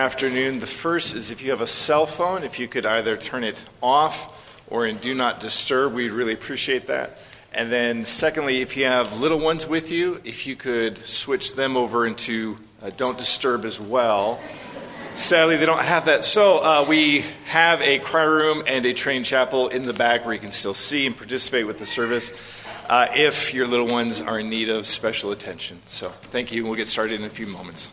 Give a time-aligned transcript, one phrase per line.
[0.00, 0.60] afternoon.
[0.60, 3.66] The first is if you have a cell phone, if you could either turn it
[3.82, 7.18] off or in do not disturb, we'd really appreciate that.
[7.52, 11.76] And then, secondly, if you have little ones with you, if you could switch them
[11.76, 14.40] over into uh, don't disturb as well.
[15.16, 16.24] Sadly, they don't have that.
[16.24, 20.32] So, uh, we have a choir room and a train chapel in the back where
[20.32, 22.32] you can still see and participate with the service
[22.88, 25.80] uh, if your little ones are in need of special attention.
[25.84, 26.64] So, thank you.
[26.64, 27.92] We'll get started in a few moments.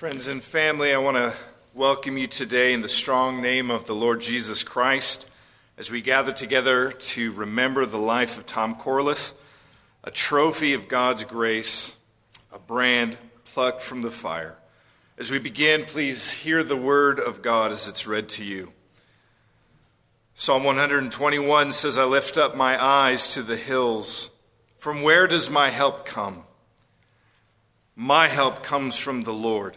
[0.00, 1.34] Friends and family, I want to
[1.74, 5.28] welcome you today in the strong name of the Lord Jesus Christ
[5.76, 9.34] as we gather together to remember the life of Tom Corliss,
[10.02, 11.98] a trophy of God's grace,
[12.50, 14.56] a brand plucked from the fire.
[15.18, 18.72] As we begin, please hear the word of God as it's read to you.
[20.34, 24.30] Psalm 121 says, I lift up my eyes to the hills.
[24.78, 26.44] From where does my help come?
[27.94, 29.76] My help comes from the Lord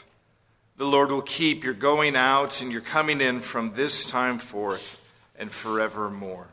[0.81, 4.99] The Lord will keep your going out and your coming in from this time forth
[5.37, 6.47] and forevermore.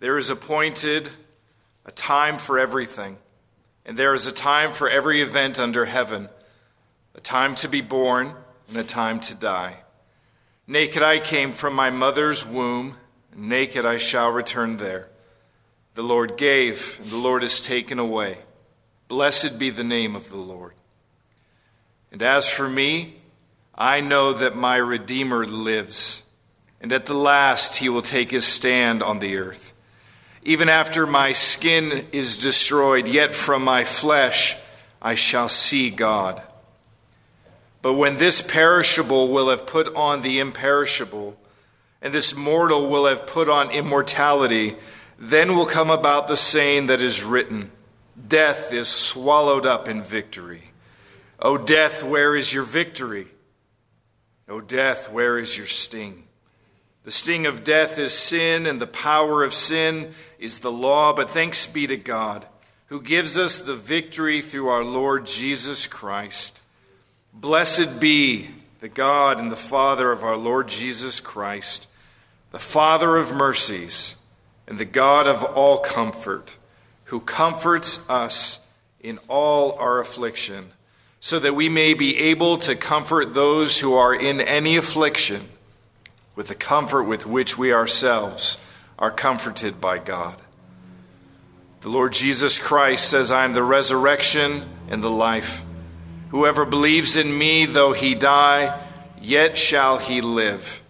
[0.00, 1.10] There is appointed
[1.86, 3.18] a time for everything,
[3.86, 6.28] and there is a time for every event under heaven
[7.14, 8.34] a time to be born
[8.66, 9.74] and a time to die.
[10.66, 12.96] Naked I came from my mother's womb,
[13.30, 15.08] and naked I shall return there.
[15.94, 18.38] The Lord gave, and the Lord has taken away.
[19.06, 20.74] Blessed be the name of the Lord.
[22.14, 23.16] And as for me,
[23.74, 26.22] I know that my Redeemer lives,
[26.80, 29.72] and at the last he will take his stand on the earth.
[30.44, 34.56] Even after my skin is destroyed, yet from my flesh
[35.02, 36.40] I shall see God.
[37.82, 41.36] But when this perishable will have put on the imperishable,
[42.00, 44.76] and this mortal will have put on immortality,
[45.18, 47.72] then will come about the saying that is written
[48.28, 50.70] Death is swallowed up in victory.
[51.44, 53.26] O death, where is your victory?
[54.48, 56.24] O death, where is your sting?
[57.02, 61.12] The sting of death is sin, and the power of sin is the law.
[61.12, 62.46] But thanks be to God,
[62.86, 66.62] who gives us the victory through our Lord Jesus Christ.
[67.34, 68.48] Blessed be
[68.80, 71.88] the God and the Father of our Lord Jesus Christ,
[72.52, 74.16] the Father of mercies
[74.66, 76.56] and the God of all comfort,
[77.04, 78.60] who comforts us
[79.00, 80.72] in all our affliction,
[81.24, 85.40] so that we may be able to comfort those who are in any affliction
[86.36, 88.58] with the comfort with which we ourselves
[88.98, 90.36] are comforted by God.
[91.80, 95.64] The Lord Jesus Christ says, I am the resurrection and the life.
[96.28, 98.78] Whoever believes in me, though he die,
[99.18, 100.82] yet shall he live.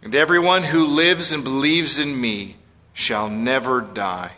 [0.00, 2.54] And everyone who lives and believes in me
[2.92, 4.30] shall never die.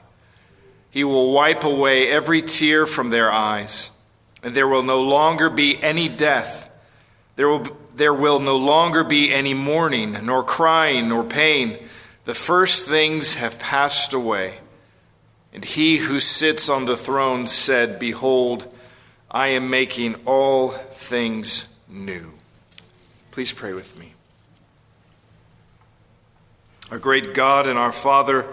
[0.88, 3.90] He will wipe away every tear from their eyes,
[4.44, 6.68] and there will no longer be any death.
[7.34, 11.78] There will, there will no longer be any mourning, nor crying, nor pain.
[12.26, 14.58] The first things have passed away.
[15.54, 18.72] And he who sits on the throne said, Behold,
[19.30, 22.34] I am making all things new.
[23.30, 24.12] Please pray with me.
[26.90, 28.46] Our great God and our Father,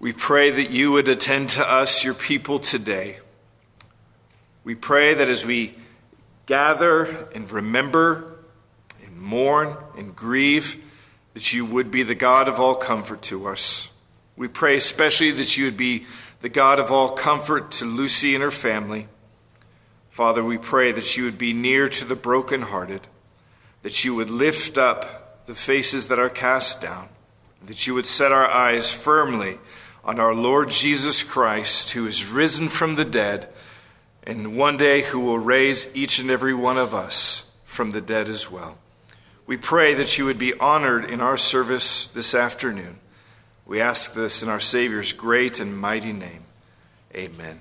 [0.00, 3.18] we pray that you would attend to us, your people, today.
[4.64, 5.74] We pray that as we
[6.46, 7.04] gather
[7.34, 8.38] and remember
[9.04, 10.82] and mourn and grieve,
[11.34, 13.90] that you would be the God of all comfort to us.
[14.36, 16.06] We pray especially that you would be
[16.40, 19.08] the God of all comfort to Lucy and her family.
[20.10, 23.02] Father, we pray that you would be near to the brokenhearted,
[23.82, 27.08] that you would lift up the faces that are cast down,
[27.66, 29.58] that you would set our eyes firmly
[30.04, 33.48] on our Lord Jesus Christ, who is risen from the dead,
[34.24, 38.28] and one day who will raise each and every one of us from the dead
[38.28, 38.78] as well.
[39.46, 42.98] We pray that you would be honored in our service this afternoon.
[43.66, 46.44] We ask this in our Savior's great and mighty name.
[47.14, 47.60] Amen.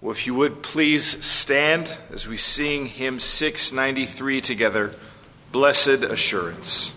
[0.00, 4.94] Well, if you would please stand as we sing hymn 693 together,
[5.52, 6.94] Blessed Assurance.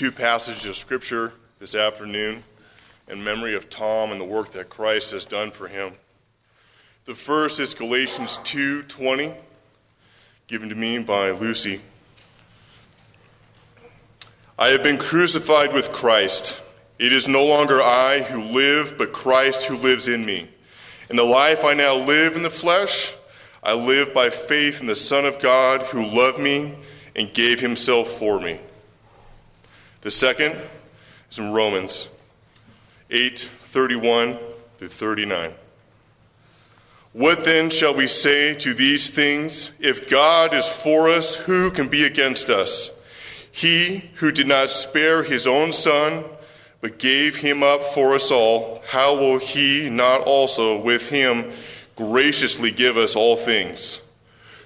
[0.00, 2.42] Two passages of Scripture this afternoon
[3.06, 5.92] in memory of Tom and the work that Christ has done for him.
[7.04, 9.34] The first is Galatians 2:20.
[10.46, 11.82] given to me by Lucy.
[14.58, 16.58] I have been crucified with Christ.
[16.98, 20.48] It is no longer I who live, but Christ who lives in me.
[21.10, 23.12] In the life I now live in the flesh,
[23.62, 26.78] I live by faith in the Son of God who loved me
[27.14, 28.60] and gave himself for me.
[30.02, 30.56] The second
[31.30, 32.08] is in Romans
[33.10, 34.38] 8 31
[34.78, 35.52] through 39.
[37.12, 39.72] What then shall we say to these things?
[39.78, 42.90] If God is for us, who can be against us?
[43.52, 46.24] He who did not spare his own son,
[46.80, 51.52] but gave him up for us all, how will he not also with him
[51.94, 54.00] graciously give us all things?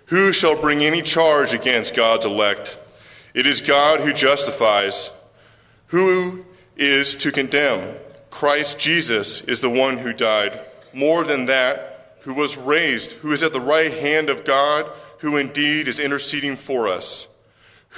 [0.06, 2.78] Who shall bring any charge against God's elect?
[3.32, 5.10] It is God who justifies.
[5.94, 6.44] Who
[6.76, 7.94] is to condemn?
[8.28, 10.58] Christ Jesus is the one who died.
[10.92, 15.36] More than that, who was raised, who is at the right hand of God, who
[15.36, 17.28] indeed is interceding for us.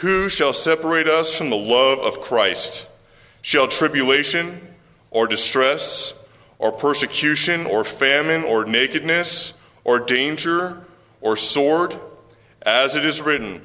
[0.02, 2.86] Who shall separate us from the love of Christ?
[3.40, 4.74] Shall tribulation,
[5.10, 6.12] or distress,
[6.58, 10.84] or persecution, or famine, or nakedness, or danger,
[11.22, 11.98] or sword?
[12.60, 13.64] As it is written,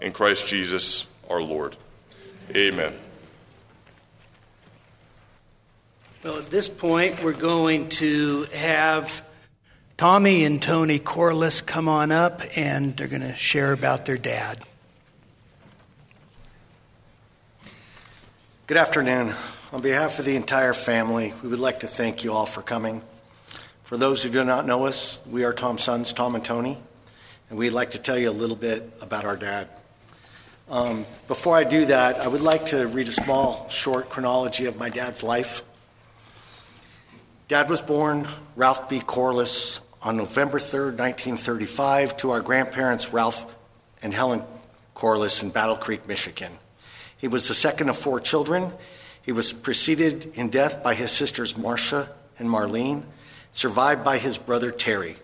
[0.00, 1.76] in Christ Jesus our Lord.
[2.54, 2.94] Amen.
[6.22, 9.24] Well, at this point, we're going to have
[9.96, 14.62] Tommy and Tony Corliss come on up and they're going to share about their dad.
[18.66, 19.34] Good afternoon.
[19.72, 23.02] On behalf of the entire family, we would like to thank you all for coming.
[23.84, 26.78] For those who do not know us, we are Tom's sons, Tom and Tony,
[27.48, 29.68] and we'd like to tell you a little bit about our dad.
[30.70, 34.78] Um, before I do that, I would like to read a small, short chronology of
[34.78, 35.62] my dad's life.
[37.48, 39.00] Dad was born Ralph B.
[39.00, 43.52] Corliss on November 3rd, 1935, to our grandparents Ralph
[44.00, 44.44] and Helen
[44.94, 46.52] Corliss in Battle Creek, Michigan.
[47.16, 48.72] He was the second of four children.
[49.22, 52.08] He was preceded in death by his sisters Marcia
[52.38, 53.02] and Marlene
[53.50, 55.16] survived by his brother Terry.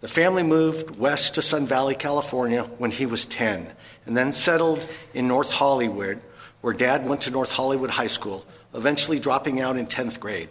[0.00, 3.72] The family moved west to Sun Valley, California when he was 10,
[4.04, 6.20] and then settled in North Hollywood,
[6.60, 10.48] where dad went to North Hollywood High School, eventually dropping out in 10th grade.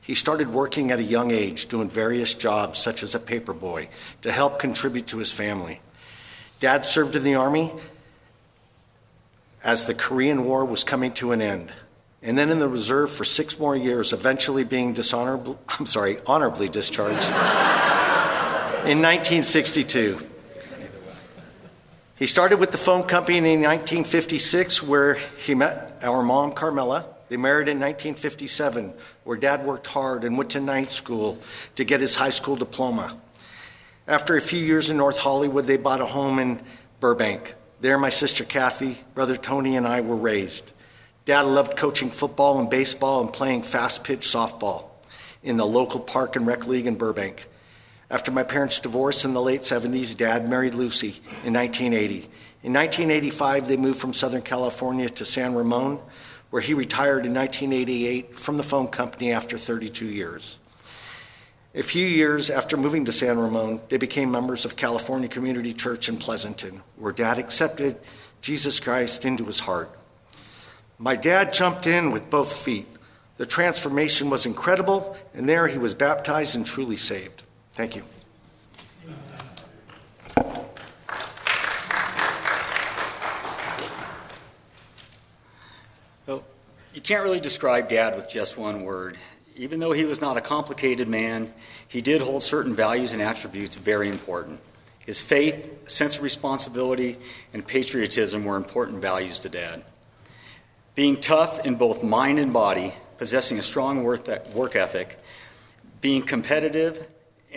[0.00, 3.88] He started working at a young age, doing various jobs such as a paperboy
[4.22, 5.80] to help contribute to his family.
[6.60, 7.72] Dad served in the Army
[9.62, 11.72] as the Korean War was coming to an end
[12.26, 16.68] and then in the reserve for six more years, eventually being dishonorably, I'm sorry, honorably
[16.68, 17.22] discharged
[18.86, 20.24] in 1962.
[22.14, 27.04] He started with the phone company in 1956, where he met our mom, Carmela.
[27.28, 28.94] They married in 1957,
[29.24, 31.36] where dad worked hard and went to night school
[31.74, 33.16] to get his high school diploma.
[34.06, 36.62] After a few years in North Hollywood, they bought a home in
[37.00, 37.54] Burbank.
[37.80, 40.70] There, my sister Kathy, brother Tony, and I were raised.
[41.24, 44.84] Dad loved coaching football and baseball and playing fast pitch softball
[45.42, 47.48] in the local park and rec league in Burbank.
[48.08, 52.28] After my parents' divorce in the late 70s, Dad married Lucy in 1980.
[52.62, 55.98] In 1985, they moved from Southern California to San Ramon,
[56.50, 60.58] where he retired in 1988 from the phone company after 32 years.
[61.74, 66.08] A few years after moving to San Ramon, they became members of California Community Church
[66.08, 67.98] in Pleasanton, where Dad accepted
[68.40, 69.90] Jesus Christ into his heart.
[70.98, 72.86] My dad jumped in with both feet.
[73.36, 77.42] The transformation was incredible, and there he was baptized and truly saved.
[77.76, 78.02] Thank you.
[86.26, 86.42] Well,
[86.94, 89.18] you can't really describe Dad with just one word.
[89.56, 91.52] Even though he was not a complicated man,
[91.86, 94.58] he did hold certain values and attributes very important.
[95.00, 97.18] His faith, sense of responsibility,
[97.52, 99.84] and patriotism were important values to Dad.
[100.94, 105.18] Being tough in both mind and body, possessing a strong work ethic,
[106.00, 107.06] being competitive,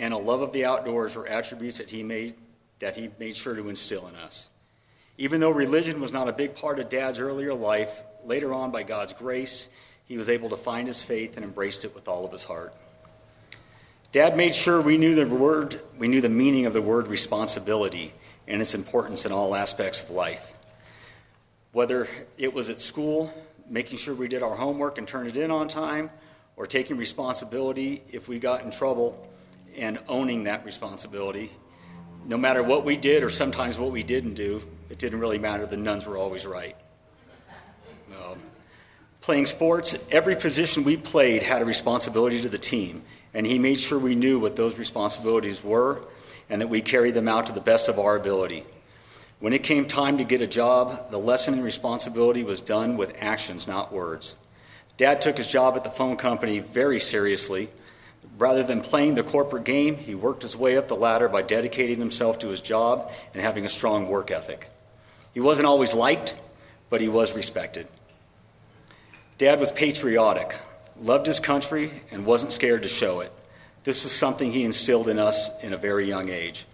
[0.00, 2.34] and a love of the outdoors were attributes that he made,
[2.78, 4.48] that he made sure to instill in us.
[5.18, 8.82] Even though religion was not a big part of Dad's earlier life, later on, by
[8.82, 9.68] God's grace,
[10.06, 12.74] he was able to find his faith and embraced it with all of his heart.
[14.10, 18.14] Dad made sure we knew the word, we knew the meaning of the word responsibility,
[18.48, 20.54] and its importance in all aspects of life.
[21.72, 22.08] Whether
[22.38, 23.30] it was at school,
[23.68, 26.08] making sure we did our homework and turned it in on time,
[26.56, 29.26] or taking responsibility if we got in trouble
[29.76, 31.50] and owning that responsibility.
[32.26, 35.66] No matter what we did or sometimes what we didn't do, it didn't really matter.
[35.66, 36.76] The nuns were always right.
[38.10, 38.38] Um,
[39.20, 43.02] playing sports, every position we played had a responsibility to the team,
[43.32, 46.02] and he made sure we knew what those responsibilities were
[46.48, 48.64] and that we carried them out to the best of our ability.
[49.38, 53.16] When it came time to get a job, the lesson and responsibility was done with
[53.22, 54.36] actions, not words.
[54.98, 57.70] Dad took his job at the phone company very seriously.
[58.38, 61.98] Rather than playing the corporate game, he worked his way up the ladder by dedicating
[61.98, 64.70] himself to his job and having a strong work ethic.
[65.34, 66.34] He wasn't always liked,
[66.88, 67.86] but he was respected.
[69.38, 70.56] Dad was patriotic,
[71.00, 73.32] loved his country, and wasn't scared to show it.
[73.84, 76.66] This was something he instilled in us in a very young age.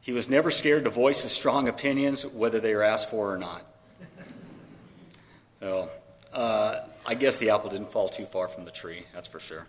[0.00, 3.38] He was never scared to voice his strong opinions, whether they were asked for or
[3.38, 3.64] not.
[5.60, 5.88] So,
[6.32, 9.66] uh, I guess the apple didn't fall too far from the tree, that's for sure.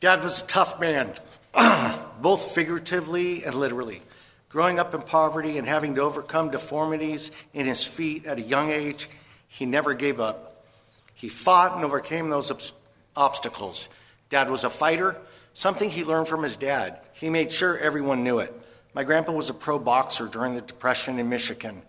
[0.00, 1.12] Dad was a tough man,
[2.22, 4.00] both figuratively and literally.
[4.48, 8.70] Growing up in poverty and having to overcome deformities in his feet at a young
[8.70, 9.10] age,
[9.46, 10.66] he never gave up.
[11.12, 12.62] He fought and overcame those ob-
[13.14, 13.90] obstacles.
[14.30, 15.18] Dad was a fighter,
[15.52, 17.02] something he learned from his dad.
[17.12, 18.58] He made sure everyone knew it.
[18.94, 21.82] My grandpa was a pro boxer during the Depression in Michigan.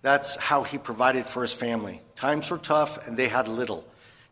[0.00, 2.00] That's how he provided for his family.
[2.14, 3.84] Times were tough and they had little.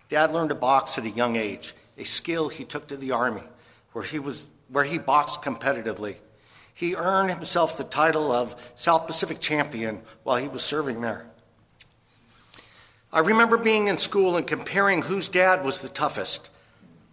[0.09, 3.43] Dad learned to box at a young age, a skill he took to the Army,
[3.93, 6.17] where he, was, where he boxed competitively.
[6.73, 11.27] He earned himself the title of South Pacific Champion while he was serving there.
[13.13, 16.51] I remember being in school and comparing whose dad was the toughest.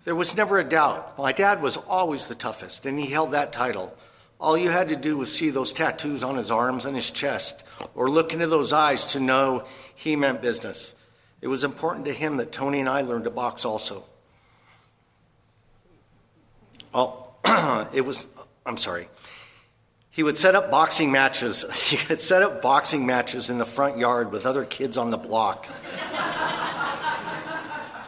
[0.04, 1.18] There was never a doubt.
[1.18, 3.96] My dad was always the toughest, and he held that title.
[4.40, 7.64] All you had to do was see those tattoos on his arms and his chest,
[7.96, 9.64] or look into those eyes to know
[9.96, 10.94] he meant business.
[11.42, 14.04] It was important to him that Tony and I learned to box also.
[16.96, 17.38] Well,
[17.94, 18.30] it was,
[18.66, 19.10] I'm sorry.
[20.12, 21.66] He would set up boxing matches.
[21.90, 25.18] He would set up boxing matches in the front yard with other kids on the
[25.18, 25.68] block.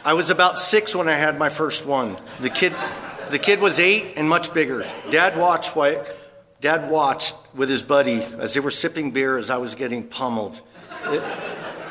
[0.05, 2.15] I was about six when I had my first one.
[2.39, 2.73] The kid,
[3.29, 4.85] the kid was eight and much bigger.
[5.09, 5.75] Dad watched
[6.61, 10.61] Dad watched with his buddy as they were sipping beer as I was getting pummeled.
[11.07, 11.21] It,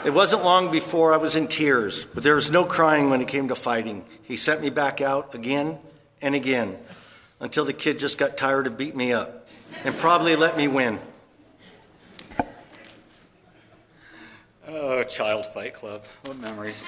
[0.06, 3.28] it wasn't long before I was in tears, but there was no crying when it
[3.28, 4.02] came to fighting.
[4.22, 5.78] He sent me back out again
[6.22, 6.78] and again
[7.40, 9.46] until the kid just got tired of beating me up
[9.84, 10.98] and probably let me win.
[14.68, 16.04] Oh, Child Fight Club.
[16.24, 16.84] What memories.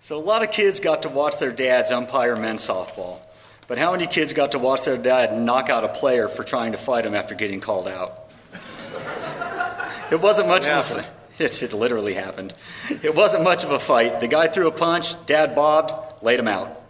[0.00, 3.20] So, a lot of kids got to watch their dads umpire men's softball.
[3.66, 6.72] But how many kids got to watch their dad knock out a player for trying
[6.72, 8.30] to fight him after getting called out?
[10.10, 11.06] It wasn't much of a
[11.42, 12.54] it, it literally happened.
[13.02, 14.20] It wasn't much of a fight.
[14.20, 16.83] The guy threw a punch, dad bobbed, laid him out.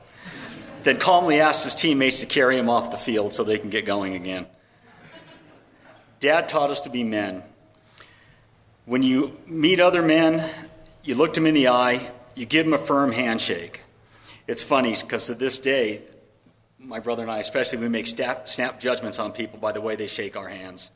[0.85, 3.87] Then calmly asked his teammates to carry him off the field so they can get
[3.87, 4.47] going again.
[6.20, 7.42] Dad taught us to be men.
[8.85, 10.49] When you meet other men,
[11.03, 13.81] you look them in the eye, you give them a firm handshake.
[14.47, 16.03] It's funny because to this day,
[16.79, 19.97] my brother and I, especially, we make snap, snap judgments on people by the way
[19.97, 20.90] they shake our hands.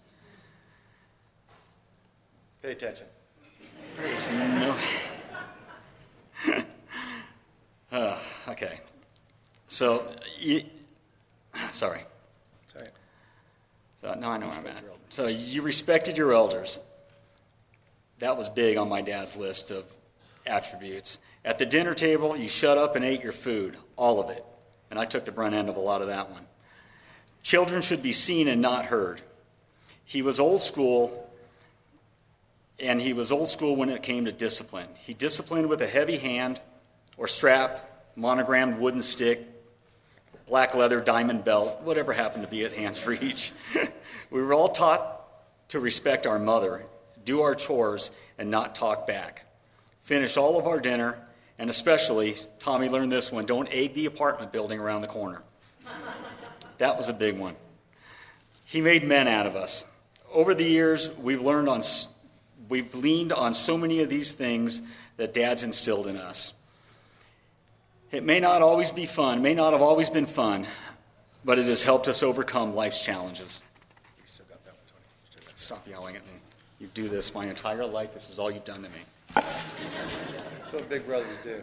[2.62, 3.06] Pay attention.
[3.96, 4.76] There's no.
[7.90, 8.80] uh, okay.
[9.68, 10.62] So, you,
[11.70, 12.00] sorry.
[12.72, 12.88] Sorry.
[14.00, 14.82] So now I know where I'm at.
[15.10, 16.78] So you respected your elders.
[18.18, 19.84] That was big on my dad's list of
[20.46, 21.18] attributes.
[21.44, 24.44] At the dinner table, you shut up and ate your food, all of it.
[24.90, 26.46] And I took the brunt end of a lot of that one.
[27.42, 29.22] Children should be seen and not heard.
[30.04, 31.30] He was old school,
[32.80, 34.88] and he was old school when it came to discipline.
[35.00, 36.60] He disciplined with a heavy hand
[37.16, 39.46] or strap, monogrammed wooden stick,
[40.48, 43.52] black leather diamond belt, whatever happened to be at hands for each.
[44.30, 46.86] we were all taught to respect our mother,
[47.24, 49.44] do our chores, and not talk back.
[50.00, 51.18] Finish all of our dinner,
[51.58, 55.42] and especially, Tommy learned this one don't egg the apartment building around the corner.
[56.78, 57.56] That was a big one.
[58.64, 59.84] He made men out of us.
[60.32, 61.80] Over the years, we've learned on,
[62.68, 64.80] we've leaned on so many of these things
[65.16, 66.52] that Dad's instilled in us.
[68.10, 70.66] It may not always be fun, may not have always been fun,
[71.44, 73.60] but it has helped us overcome life's challenges.
[75.54, 76.32] Stop yelling at me.
[76.80, 78.14] You do this my entire life.
[78.14, 79.00] This is all you've done to me.
[79.34, 81.62] That's what big brothers do.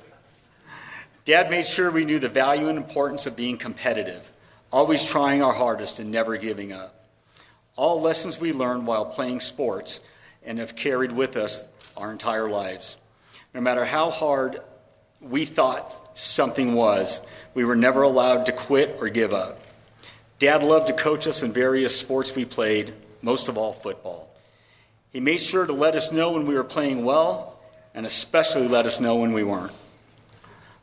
[1.24, 4.32] Dad made sure we knew the value and importance of being competitive,
[4.72, 7.06] always trying our hardest and never giving up.
[7.76, 10.00] All lessons we learned while playing sports
[10.44, 11.64] and have carried with us
[11.98, 12.98] our entire lives.
[13.56, 14.60] No matter how hard
[15.28, 17.20] we thought something was,
[17.54, 19.60] we were never allowed to quit or give up.
[20.38, 24.30] Dad loved to coach us in various sports we played, most of all football.
[25.12, 27.60] He made sure to let us know when we were playing well,
[27.94, 29.72] and especially let us know when we weren't.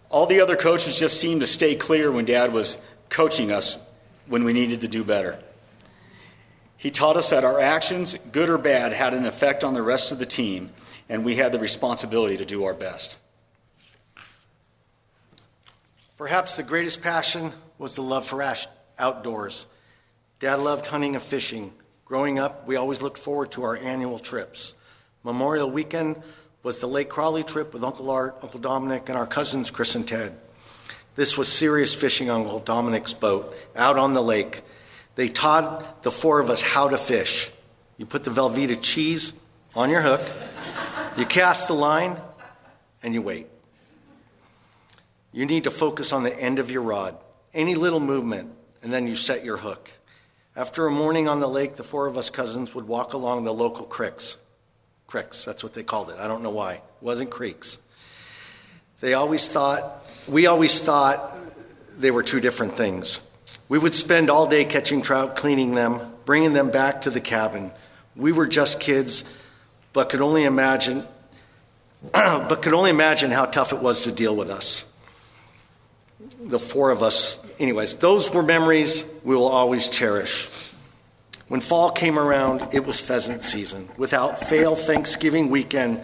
[0.09, 2.78] All the other coaches just seemed to stay clear when Dad was
[3.11, 3.78] coaching us
[4.26, 5.38] when we needed to do better.
[6.76, 10.11] He taught us that our actions, good or bad, had an effect on the rest
[10.11, 10.70] of the team,
[11.09, 13.18] and we had the responsibility to do our best.
[16.22, 18.46] Perhaps the greatest passion was the love for
[18.96, 19.66] outdoors.
[20.38, 21.72] Dad loved hunting and fishing.
[22.04, 24.76] Growing up, we always looked forward to our annual trips.
[25.24, 26.22] Memorial weekend
[26.62, 30.06] was the Lake Crowley trip with Uncle Art, Uncle Dominic, and our cousins Chris and
[30.06, 30.38] Ted.
[31.16, 34.62] This was serious fishing on Uncle Dominic's boat out on the lake.
[35.16, 37.50] They taught the four of us how to fish.
[37.96, 39.32] You put the Velveeta cheese
[39.74, 40.22] on your hook,
[41.16, 42.16] you cast the line,
[43.02, 43.48] and you wait.
[45.33, 47.16] You need to focus on the end of your rod,
[47.55, 49.90] any little movement, and then you set your hook.
[50.55, 53.55] After a morning on the lake, the four of us cousins would walk along the
[53.55, 54.37] local creeks.
[55.07, 56.16] Cricks, that's what they called it.
[56.18, 56.75] I don't know why.
[56.75, 57.79] It wasn't creeks.
[59.01, 61.35] They always thought, we always thought
[61.99, 63.21] they were two different things.
[63.68, 67.73] We would spend all day catching trout, cleaning them, bringing them back to the cabin.
[68.14, 69.25] We were just kids,
[69.95, 71.07] but could only imagine
[72.12, 74.85] but could only imagine how tough it was to deal with us.
[76.40, 80.48] The four of us, anyways, those were memories we will always cherish.
[81.48, 83.88] When fall came around, it was pheasant season.
[83.98, 86.00] Without fail, Thanksgiving weekend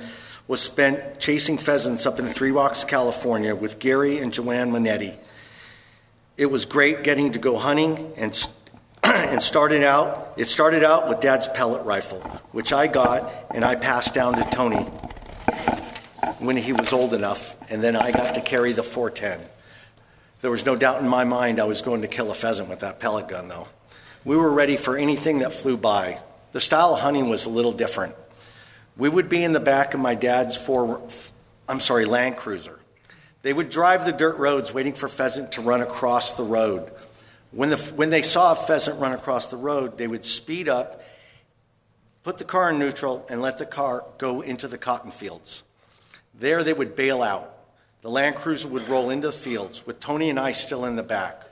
[0.49, 5.17] was spent chasing pheasants up in Three Rocks, California with Gary and Joanne Manetti.
[6.37, 8.49] It was great getting to go hunting and,
[9.05, 12.21] and started out, it started out with Dad's pellet rifle,
[12.53, 14.85] which I got and I passed down to Tony
[16.39, 19.41] when he was old enough, and then I got to carry the 410.
[20.41, 22.81] There was no doubt in my mind I was going to kill a pheasant with
[22.81, 23.67] that pellet gun, though.
[24.25, 26.21] We were ready for anything that flew by.
[26.53, 28.15] The style of hunting was a little different.
[28.97, 31.03] We would be in the back of my dad's four,
[31.69, 32.79] I'm sorry, Land Cruiser.
[33.43, 36.91] They would drive the dirt roads waiting for pheasant to run across the road.
[37.51, 41.03] When, the, when they saw a pheasant run across the road, they would speed up,
[42.23, 45.63] put the car in neutral, and let the car go into the cotton fields.
[46.35, 47.58] There they would bail out.
[48.09, 51.03] The Land Cruiser would roll into the fields with Tony and I still in the
[51.03, 51.43] back.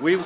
[0.00, 0.22] We,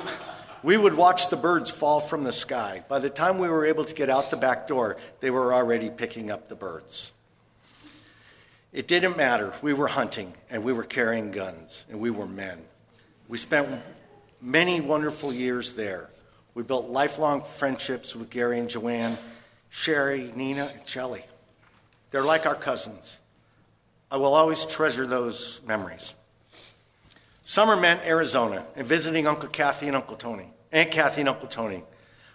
[0.63, 2.85] we would watch the birds fall from the sky.
[2.87, 5.89] By the time we were able to get out the back door, they were already
[5.89, 7.13] picking up the birds.
[8.75, 9.55] It didn't matter.
[9.63, 12.59] We were hunting and we were carrying guns and we were men.
[13.27, 13.67] We spent
[14.43, 16.11] many wonderful years there.
[16.53, 19.17] We built lifelong friendships with Gary and Joanne,
[19.71, 21.25] Sherry, Nina, and Shelley.
[22.11, 23.20] They're like our cousins.
[24.13, 26.15] I will always treasure those memories.
[27.45, 31.85] Summer meant Arizona and visiting Uncle Kathy and Uncle Tony, Aunt Kathy and Uncle Tony.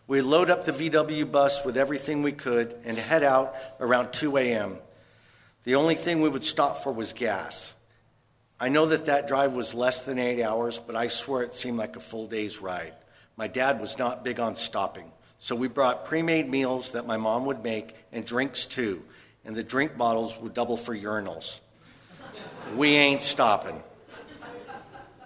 [0.07, 4.37] We'd load up the VW bus with everything we could and head out around 2
[4.37, 4.77] a.m.
[5.65, 7.75] The only thing we would stop for was gas.
[8.57, 11.77] I know that that drive was less than eight hours, but I swear it seemed
[11.77, 12.93] like a full day's ride.
[13.35, 17.17] My dad was not big on stopping, so we brought pre made meals that my
[17.17, 19.03] mom would make and drinks too,
[19.43, 21.59] and the drink bottles would double for urinals.
[22.73, 23.81] We ain't stopping.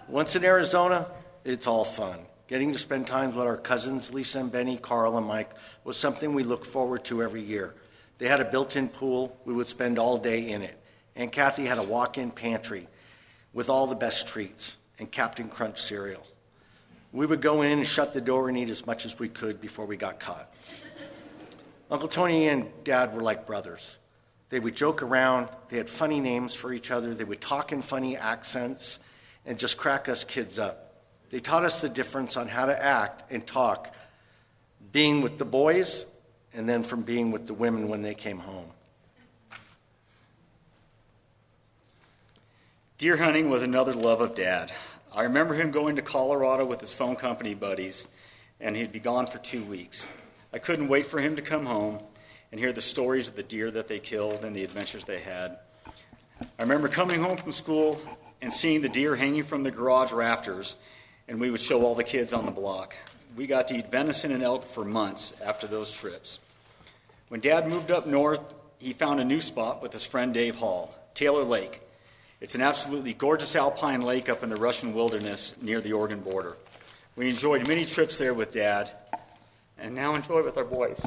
[0.08, 1.06] Once in Arizona,
[1.44, 2.18] it's all fun.
[2.48, 5.52] Getting to spend time with our cousins, Lisa and Benny, Carl and Mike,
[5.84, 7.74] was something we looked forward to every year.
[8.18, 9.38] They had a built in pool.
[9.44, 10.76] We would spend all day in it.
[11.14, 12.88] And Kathy had a walk in pantry
[13.52, 16.26] with all the best treats and Captain Crunch cereal.
[17.12, 19.60] We would go in and shut the door and eat as much as we could
[19.60, 20.52] before we got caught.
[21.90, 23.99] Uncle Tony and Dad were like brothers.
[24.50, 27.82] They would joke around, they had funny names for each other, they would talk in
[27.82, 28.98] funny accents
[29.46, 31.02] and just crack us kids up.
[31.30, 33.94] They taught us the difference on how to act and talk,
[34.90, 36.04] being with the boys
[36.52, 38.66] and then from being with the women when they came home.
[42.98, 44.72] Deer hunting was another love of Dad.
[45.14, 48.06] I remember him going to Colorado with his phone company buddies,
[48.60, 50.08] and he'd be gone for two weeks.
[50.52, 52.00] I couldn't wait for him to come home
[52.50, 55.58] and hear the stories of the deer that they killed and the adventures they had.
[56.58, 58.00] I remember coming home from school
[58.42, 60.76] and seeing the deer hanging from the garage rafters,
[61.28, 62.96] and we would show all the kids on the block.
[63.36, 66.38] We got to eat venison and elk for months after those trips.
[67.28, 70.94] When Dad moved up north, he found a new spot with his friend Dave Hall,
[71.14, 71.80] Taylor Lake.
[72.40, 76.56] It's an absolutely gorgeous alpine lake up in the Russian wilderness near the Oregon border.
[77.14, 78.90] We enjoyed many trips there with Dad,
[79.78, 81.00] and now enjoy it with our boys.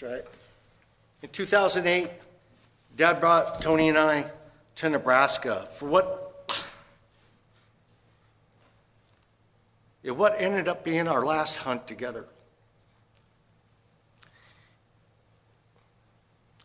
[0.00, 0.24] That's right.
[1.22, 2.10] In 2008,
[2.96, 4.30] Dad brought Tony and I
[4.76, 6.56] to Nebraska for what
[10.02, 12.24] it what ended up being our last hunt together.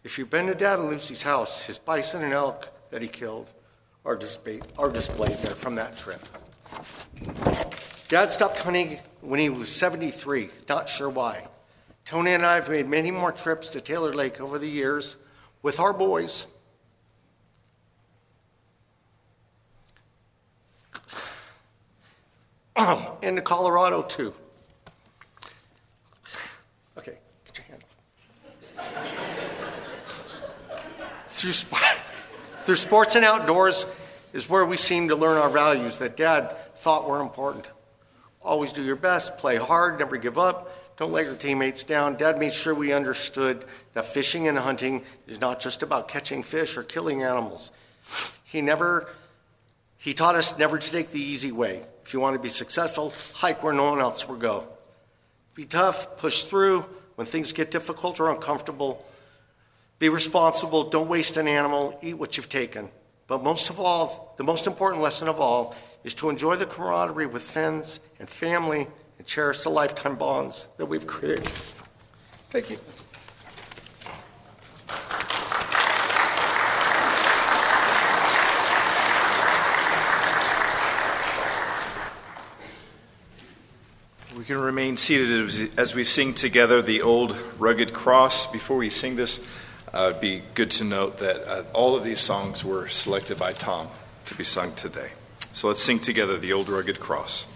[0.05, 3.51] If you've been to Dad and Lucy's house, his bison and elk that he killed
[4.05, 4.17] are
[4.77, 6.21] are displayed there from that trip.
[8.07, 11.47] Dad stopped hunting when he was 73, not sure why.
[12.05, 15.15] Tony and I have made many more trips to Taylor Lake over the years
[15.63, 16.45] with our boys.
[22.75, 24.35] Oh, and to Colorado too.
[26.95, 27.83] Okay, get your hand
[31.27, 32.05] through, sp-
[32.61, 33.87] through sports and outdoors
[34.31, 37.65] is where we seem to learn our values that Dad thought were important.
[38.43, 42.15] Always do your best, play hard, never give up, don't let your teammates down.
[42.15, 46.77] Dad made sure we understood that fishing and hunting is not just about catching fish
[46.77, 47.71] or killing animals.
[48.43, 49.09] He never
[49.97, 51.81] he taught us never to take the easy way.
[52.03, 54.67] If you want to be successful, hike where no one else will go.
[55.55, 59.03] Be tough, push through when things get difficult or uncomfortable.
[59.97, 62.89] Be responsible, don't waste an animal, eat what you've taken.
[63.27, 67.25] But most of all, the most important lesson of all is to enjoy the camaraderie
[67.25, 68.87] with friends and family
[69.25, 71.47] and cherish the lifetime bonds that we've created.
[72.49, 72.77] Thank you.
[84.37, 88.45] We can remain seated as- we sing together the old rugged cross.
[88.45, 89.39] Before we sing this,
[89.93, 93.53] uh, it'd be good to note that uh, all of these songs were selected by
[93.53, 93.87] Tom
[94.25, 95.13] to be sung today.
[95.53, 97.47] So let's sing together the old rugged cross.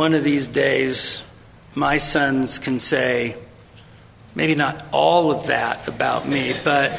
[0.00, 1.22] One of these days
[1.74, 3.36] my sons can say,
[4.34, 6.98] maybe not all of that about me, but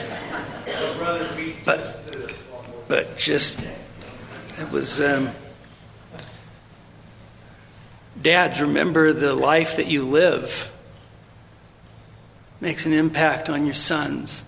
[1.65, 2.13] but,
[2.87, 3.65] but just
[4.59, 5.01] it was.
[5.01, 5.31] Um,
[8.21, 10.71] dads, remember the life that you live
[12.59, 14.45] makes an impact on your sons.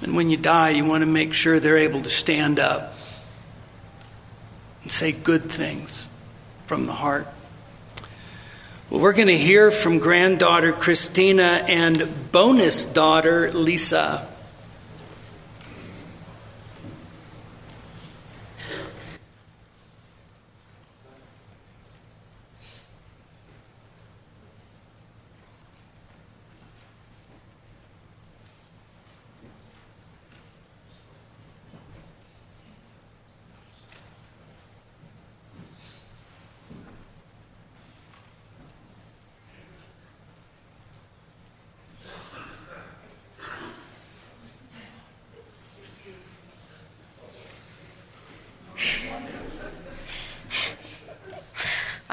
[0.00, 2.95] And when you die, you want to make sure they're able to stand up
[4.86, 6.06] and say good things
[6.68, 7.26] from the heart.
[8.88, 14.32] Well, we're going to hear from granddaughter Christina and bonus daughter Lisa.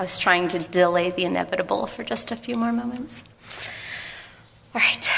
[0.03, 3.23] Was trying to delay the inevitable for just a few more moments.
[4.75, 5.09] All right.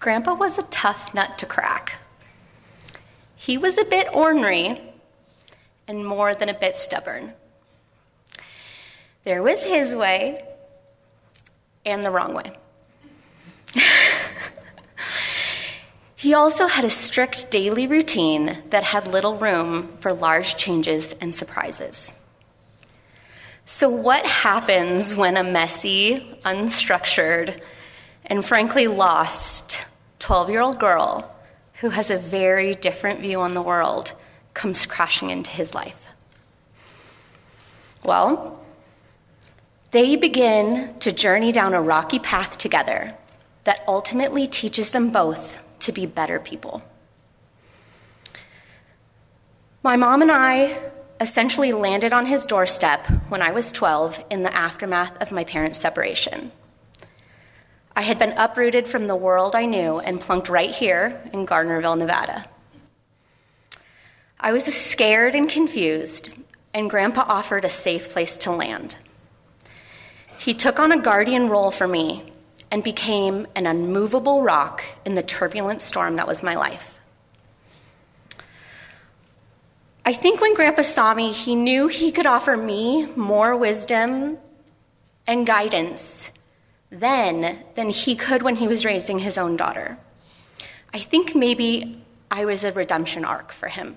[0.00, 2.00] Grandpa was a tough nut to crack.
[3.36, 4.80] He was a bit ornery
[5.86, 7.34] and more than a bit stubborn.
[9.22, 10.42] There was his way
[11.86, 12.50] and the wrong way.
[16.20, 21.34] He also had a strict daily routine that had little room for large changes and
[21.34, 22.12] surprises.
[23.64, 27.62] So, what happens when a messy, unstructured,
[28.26, 29.86] and frankly lost
[30.18, 31.34] 12 year old girl
[31.80, 34.12] who has a very different view on the world
[34.52, 36.08] comes crashing into his life?
[38.04, 38.62] Well,
[39.90, 43.14] they begin to journey down a rocky path together
[43.64, 46.82] that ultimately teaches them both to be better people.
[49.82, 50.78] My mom and I
[51.20, 55.78] essentially landed on his doorstep when I was 12 in the aftermath of my parents'
[55.78, 56.52] separation.
[57.94, 61.98] I had been uprooted from the world I knew and plunked right here in Gardnerville,
[61.98, 62.46] Nevada.
[64.38, 66.30] I was scared and confused,
[66.72, 68.96] and Grandpa offered a safe place to land.
[70.38, 72.32] He took on a guardian role for me
[72.70, 77.00] and became an unmovable rock in the turbulent storm that was my life.
[80.04, 84.38] I think when Grandpa saw me, he knew he could offer me more wisdom
[85.26, 86.32] and guidance
[86.90, 89.98] then than he could when he was raising his own daughter.
[90.92, 93.96] I think maybe I was a redemption arc for him.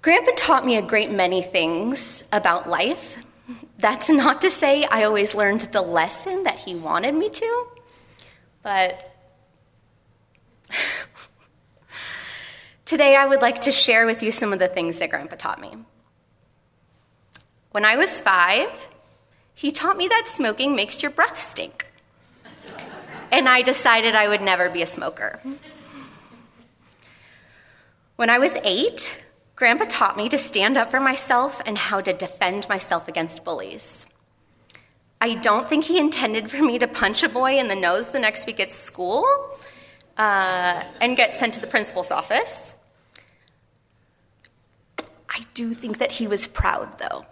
[0.00, 3.18] Grandpa taught me a great many things about life,
[3.82, 7.66] that's not to say I always learned the lesson that he wanted me to,
[8.62, 9.12] but
[12.84, 15.60] today I would like to share with you some of the things that Grandpa taught
[15.60, 15.76] me.
[17.72, 18.88] When I was five,
[19.52, 21.86] he taught me that smoking makes your breath stink.
[23.32, 25.40] And I decided I would never be a smoker.
[28.14, 29.21] When I was eight,
[29.54, 34.06] Grandpa taught me to stand up for myself and how to defend myself against bullies.
[35.20, 38.18] I don't think he intended for me to punch a boy in the nose the
[38.18, 39.24] next week at school
[40.16, 42.74] uh, and get sent to the principal's office.
[45.28, 47.24] I do think that he was proud, though.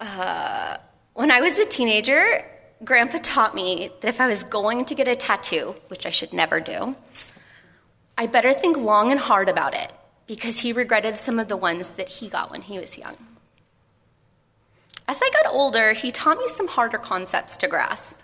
[0.00, 0.78] uh,
[1.12, 2.44] when I was a teenager,
[2.82, 6.32] Grandpa taught me that if I was going to get a tattoo, which I should
[6.32, 6.96] never do,
[8.16, 9.92] I better think long and hard about it
[10.26, 13.16] because he regretted some of the ones that he got when he was young.
[15.06, 18.20] As I got older, he taught me some harder concepts to grasp,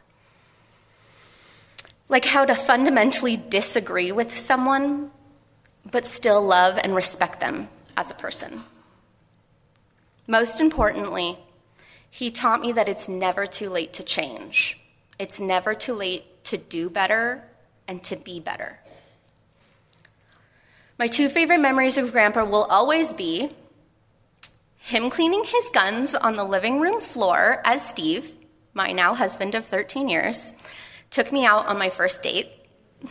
[2.08, 5.10] like how to fundamentally disagree with someone,
[5.88, 8.62] but still love and respect them as a person.
[10.26, 11.38] Most importantly,
[12.10, 14.80] he taught me that it's never too late to change.
[15.18, 17.44] It's never too late to do better
[17.86, 18.79] and to be better.
[21.00, 23.48] My two favorite memories of Grandpa will always be
[24.76, 28.34] him cleaning his guns on the living room floor as Steve,
[28.74, 30.52] my now husband of 13 years,
[31.08, 32.50] took me out on my first date.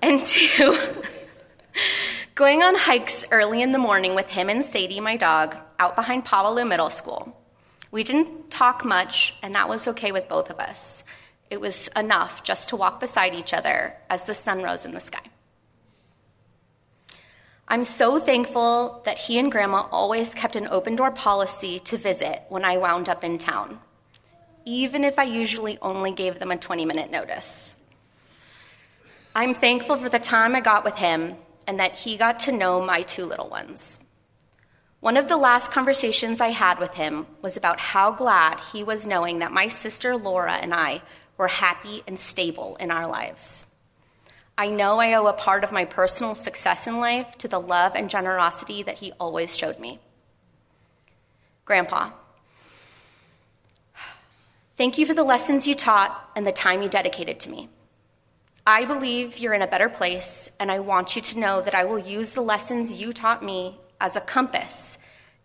[0.00, 0.78] and two,
[2.36, 6.24] going on hikes early in the morning with him and Sadie, my dog, out behind
[6.24, 7.36] Pau-Wa-Lu Middle School.
[7.90, 11.02] We didn't talk much, and that was okay with both of us.
[11.52, 15.00] It was enough just to walk beside each other as the sun rose in the
[15.00, 15.20] sky.
[17.68, 22.44] I'm so thankful that he and Grandma always kept an open door policy to visit
[22.48, 23.80] when I wound up in town,
[24.64, 27.74] even if I usually only gave them a 20 minute notice.
[29.34, 31.34] I'm thankful for the time I got with him
[31.66, 33.98] and that he got to know my two little ones.
[35.00, 39.06] One of the last conversations I had with him was about how glad he was
[39.06, 41.02] knowing that my sister Laura and I
[41.42, 43.66] were happy and stable in our lives.
[44.56, 47.96] I know I owe a part of my personal success in life to the love
[47.96, 49.98] and generosity that he always showed me.
[51.64, 52.10] Grandpa,
[54.76, 57.68] thank you for the lessons you taught and the time you dedicated to me.
[58.64, 61.84] I believe you're in a better place, and I want you to know that I
[61.84, 64.96] will use the lessons you taught me as a compass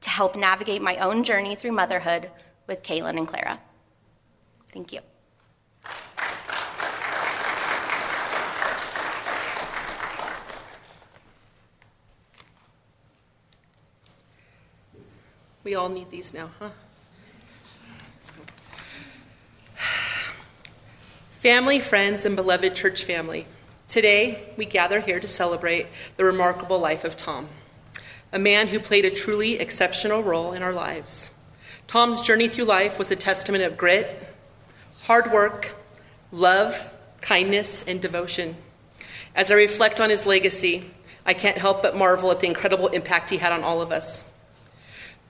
[0.01, 2.29] to help navigate my own journey through motherhood
[2.67, 3.59] with Kaylin and Clara.
[4.71, 4.99] Thank you.
[15.67, 16.69] We all need these now, huh?
[21.41, 23.47] Family, friends, and beloved church family,
[23.89, 27.49] today we gather here to celebrate the remarkable life of Tom,
[28.31, 31.31] a man who played a truly exceptional role in our lives.
[31.85, 34.25] Tom's journey through life was a testament of grit,
[35.01, 35.75] hard work,
[36.31, 38.55] love, kindness, and devotion.
[39.35, 40.91] As I reflect on his legacy,
[41.25, 44.31] I can't help but marvel at the incredible impact he had on all of us.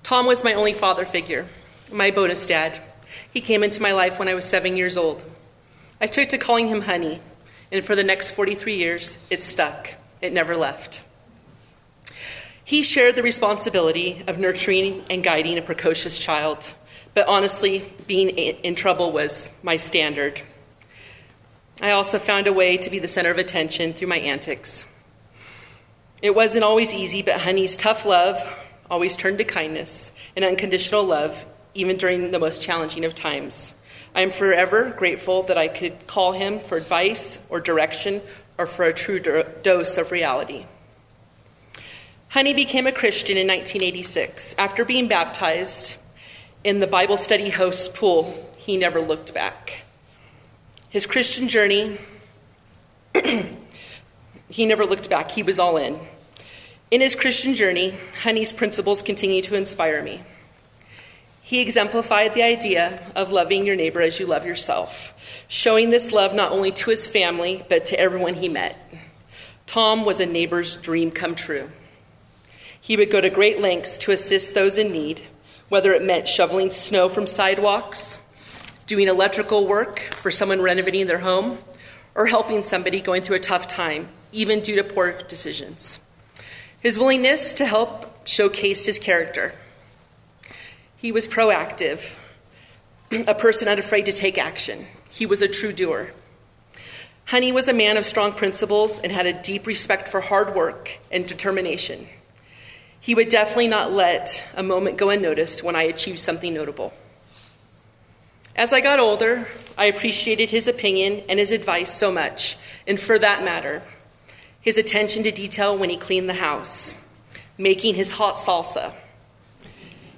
[0.08, 1.50] Tom was my only father figure,
[1.92, 2.80] my bonus dad.
[3.30, 5.22] He came into my life when I was seven years old.
[6.00, 7.20] I took to calling him honey,
[7.74, 9.96] and for the next 43 years, it stuck.
[10.22, 11.02] It never left.
[12.64, 16.74] He shared the responsibility of nurturing and guiding a precocious child,
[17.14, 20.42] but honestly, being in trouble was my standard.
[21.82, 24.86] I also found a way to be the center of attention through my antics.
[26.22, 28.42] It wasn't always easy, but Honey's tough love,
[28.90, 33.76] always turned to kindness and unconditional love, even during the most challenging of times.
[34.16, 38.22] I am forever grateful that I could call him for advice or direction
[38.58, 40.66] or for a true do- dose of reality.
[42.30, 44.56] Honey became a Christian in 1986.
[44.58, 45.98] After being baptized
[46.64, 49.84] in the Bible study host's pool, he never looked back.
[50.90, 52.00] His Christian journey,
[54.50, 55.32] he never looked back.
[55.32, 56.00] He was all in.
[56.90, 60.24] In his Christian journey, Honey's principles continue to inspire me.
[61.42, 65.14] He exemplified the idea of loving your neighbor as you love yourself,
[65.50, 68.78] showing this love not only to his family, but to everyone he met.
[69.66, 71.70] Tom was a neighbor's dream come true.
[72.80, 75.24] He would go to great lengths to assist those in need,
[75.68, 78.20] whether it meant shoveling snow from sidewalks,
[78.86, 81.58] doing electrical work for someone renovating their home,
[82.16, 86.00] or helping somebody going through a tough time, even due to poor decisions.
[86.82, 89.56] His willingness to help showcased his character.
[90.96, 92.14] He was proactive,
[93.12, 94.88] a person unafraid to take action.
[95.10, 96.12] He was a true doer.
[97.26, 101.00] Honey was a man of strong principles and had a deep respect for hard work
[101.12, 102.08] and determination.
[103.00, 106.94] He would definitely not let a moment go unnoticed when I achieved something notable.
[108.56, 109.48] As I got older,
[109.78, 112.58] I appreciated his opinion and his advice so much,
[112.88, 113.84] and for that matter,
[114.68, 116.94] his attention to detail when he cleaned the house,
[117.58, 118.94] making his hot salsa,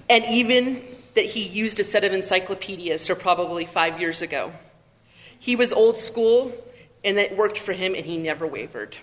[0.09, 0.83] and even
[1.13, 4.51] that he used a set of encyclopedias for probably five years ago.
[5.37, 6.51] He was old school,
[7.03, 8.97] and that worked for him, and he never wavered.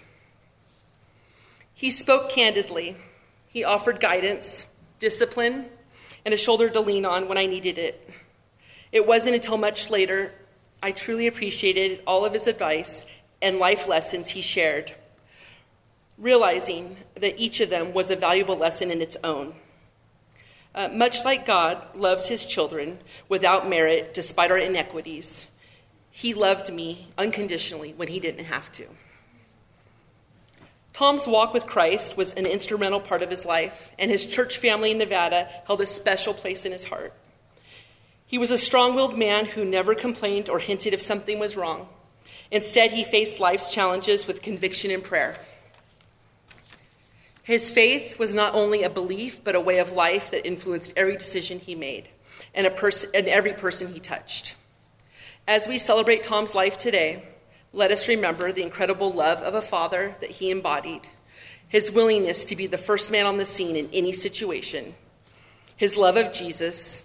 [1.72, 2.96] He spoke candidly.
[3.46, 4.66] He offered guidance,
[4.98, 5.66] discipline,
[6.24, 8.10] and a shoulder to lean on when I needed it.
[8.90, 10.32] It wasn't until much later
[10.82, 13.06] I truly appreciated all of his advice
[13.40, 14.92] and life lessons he shared
[16.18, 19.54] realizing that each of them was a valuable lesson in its own.
[20.74, 22.98] Uh, much like God loves his children
[23.28, 25.46] without merit, despite our inequities,
[26.10, 28.86] he loved me unconditionally when he didn't have to.
[30.92, 34.90] Tom's walk with Christ was an instrumental part of his life, and his church family
[34.90, 37.12] in Nevada held a special place in his heart.
[38.26, 41.88] He was a strong willed man who never complained or hinted if something was wrong.
[42.50, 45.36] Instead, he faced life's challenges with conviction and prayer.
[47.46, 51.16] His faith was not only a belief, but a way of life that influenced every
[51.16, 52.08] decision he made
[52.52, 54.56] and, a person, and every person he touched.
[55.46, 57.22] As we celebrate Tom's life today,
[57.72, 61.08] let us remember the incredible love of a father that he embodied,
[61.68, 64.96] his willingness to be the first man on the scene in any situation,
[65.76, 67.04] his love of Jesus,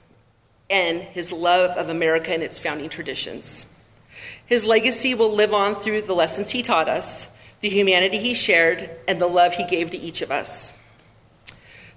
[0.72, 3.68] and his love of America and its founding traditions.
[4.44, 7.30] His legacy will live on through the lessons he taught us,
[7.62, 10.74] the humanity he shared, and the love he gave to each of us.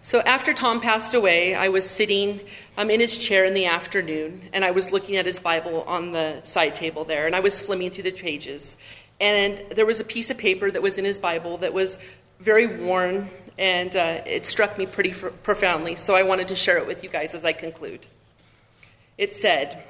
[0.01, 2.41] So after Tom passed away, I was sitting
[2.77, 6.13] um, in his chair in the afternoon, and I was looking at his Bible on
[6.13, 8.77] the side table there, and I was flimming through the pages.
[9.19, 11.99] And there was a piece of paper that was in his Bible that was
[12.39, 16.87] very worn, and uh, it struck me pretty profoundly, so I wanted to share it
[16.87, 18.07] with you guys as I conclude.
[19.17, 19.83] It said,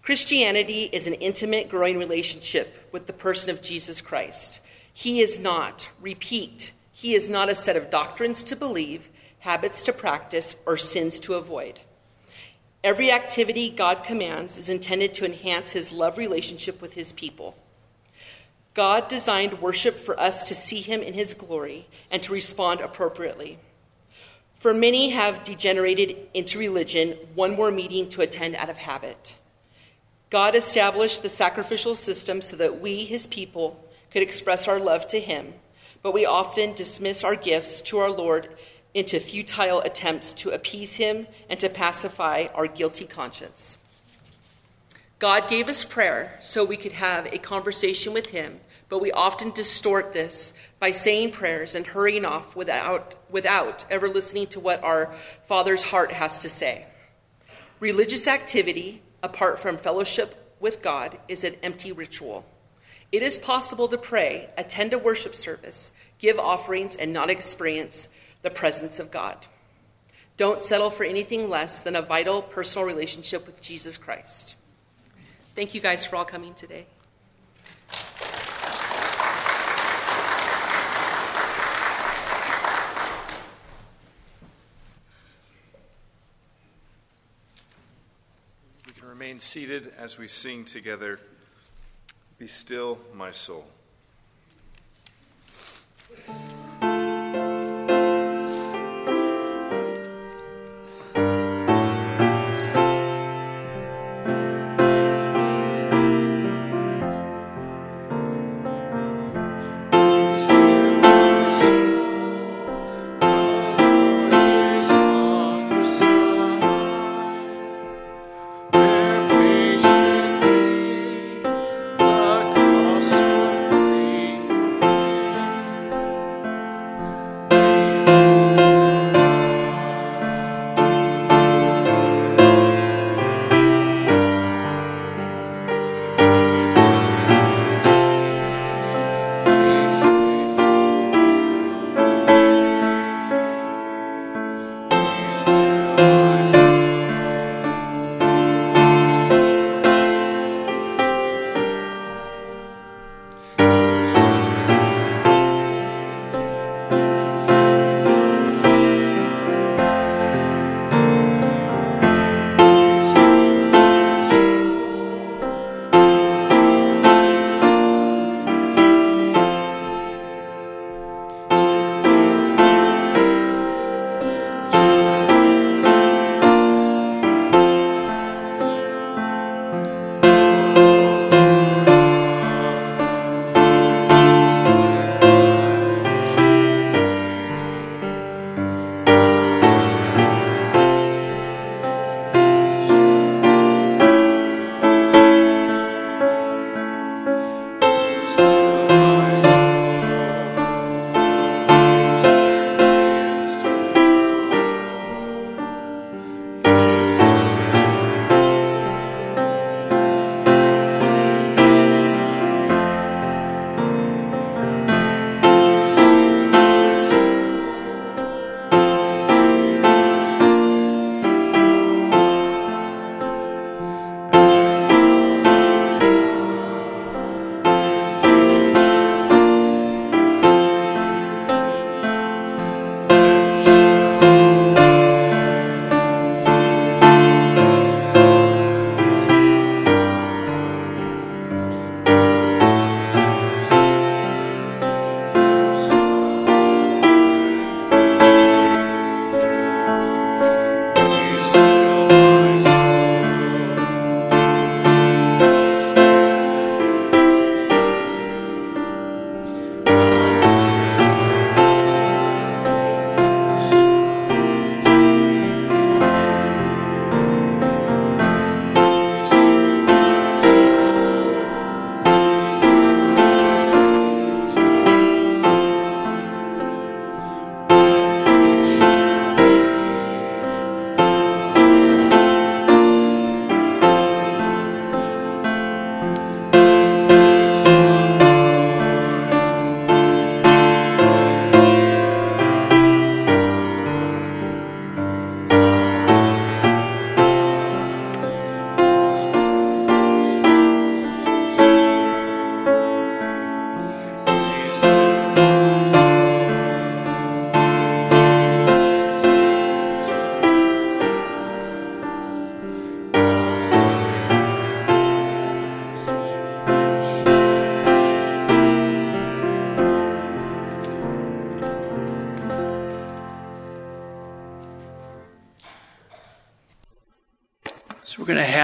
[0.00, 4.60] Christianity is an intimate, growing relationship with the person of Jesus Christ.
[5.00, 9.94] He is not, repeat, he is not a set of doctrines to believe, habits to
[9.94, 11.80] practice, or sins to avoid.
[12.84, 17.56] Every activity God commands is intended to enhance his love relationship with his people.
[18.74, 23.58] God designed worship for us to see him in his glory and to respond appropriately.
[24.56, 29.34] For many have degenerated into religion, one more meeting to attend out of habit.
[30.28, 35.20] God established the sacrificial system so that we, his people, could express our love to
[35.20, 35.54] him,
[36.02, 38.48] but we often dismiss our gifts to our Lord
[38.92, 43.78] into futile attempts to appease him and to pacify our guilty conscience.
[45.18, 48.58] God gave us prayer so we could have a conversation with him,
[48.88, 54.46] but we often distort this by saying prayers and hurrying off without, without ever listening
[54.48, 55.14] to what our
[55.46, 56.86] Father's heart has to say.
[57.80, 62.44] Religious activity apart from fellowship with God is an empty ritual.
[63.12, 68.08] It is possible to pray, attend a worship service, give offerings, and not experience
[68.42, 69.46] the presence of God.
[70.36, 74.54] Don't settle for anything less than a vital personal relationship with Jesus Christ.
[75.56, 76.86] Thank you guys for all coming today.
[88.86, 91.18] We can remain seated as we sing together
[92.40, 93.66] Be Still, My Soul.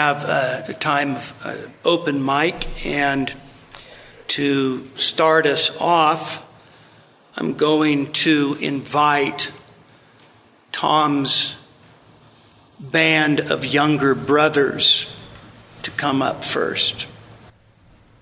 [0.07, 3.33] Have a, a time of uh, open mic, and
[4.29, 6.47] to start us off,
[7.37, 9.51] I'm going to invite
[10.71, 11.57] Tom's
[12.79, 15.13] band of younger brothers
[15.83, 17.09] to come up first.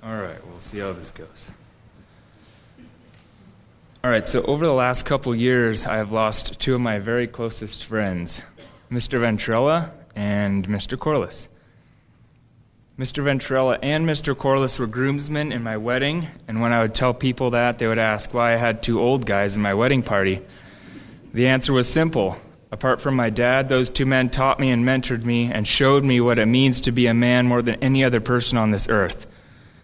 [0.03, 1.53] All right, we'll see how this goes.
[4.03, 7.27] All right, so over the last couple years, I have lost two of my very
[7.27, 8.43] closest friends,
[8.91, 9.21] Mr.
[9.21, 10.99] Ventrella and Mr.
[10.99, 11.51] Corliss.
[12.97, 13.25] Mr.
[13.25, 14.39] Ventrella and Mr.
[14.39, 17.99] Corliss were groomsmen in my wedding, and when I would tell people that, they would
[17.99, 20.41] ask why I had two old guys in my wedding party.
[21.33, 22.37] The answer was simple.
[22.71, 26.21] Apart from my dad, those two men taught me and mentored me and showed me
[26.21, 29.29] what it means to be a man more than any other person on this earth.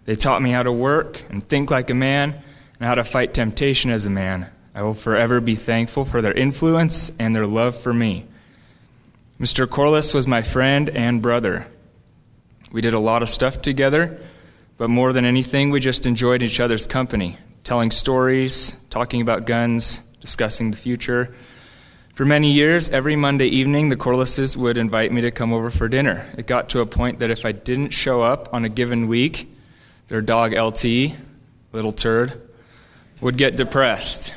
[0.05, 3.33] They taught me how to work and think like a man and how to fight
[3.33, 4.49] temptation as a man.
[4.73, 8.25] I will forever be thankful for their influence and their love for me.
[9.37, 9.69] Mr.
[9.69, 11.67] Corliss was my friend and brother.
[12.71, 14.23] We did a lot of stuff together,
[14.77, 20.01] but more than anything, we just enjoyed each other's company, telling stories, talking about guns,
[20.21, 21.35] discussing the future.
[22.13, 25.89] For many years, every Monday evening, the Corlisses would invite me to come over for
[25.89, 26.25] dinner.
[26.37, 29.51] It got to a point that if I didn't show up on a given week,
[30.07, 31.15] their dog LT,
[31.73, 32.41] little turd,
[33.19, 34.33] would get depressed.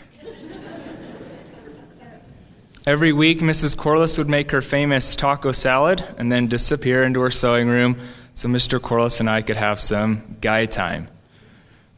[2.86, 3.76] Every week, Mrs.
[3.76, 7.96] Corliss would make her famous taco salad and then disappear into her sewing room
[8.34, 8.80] so Mr.
[8.80, 11.08] Corliss and I could have some guy time.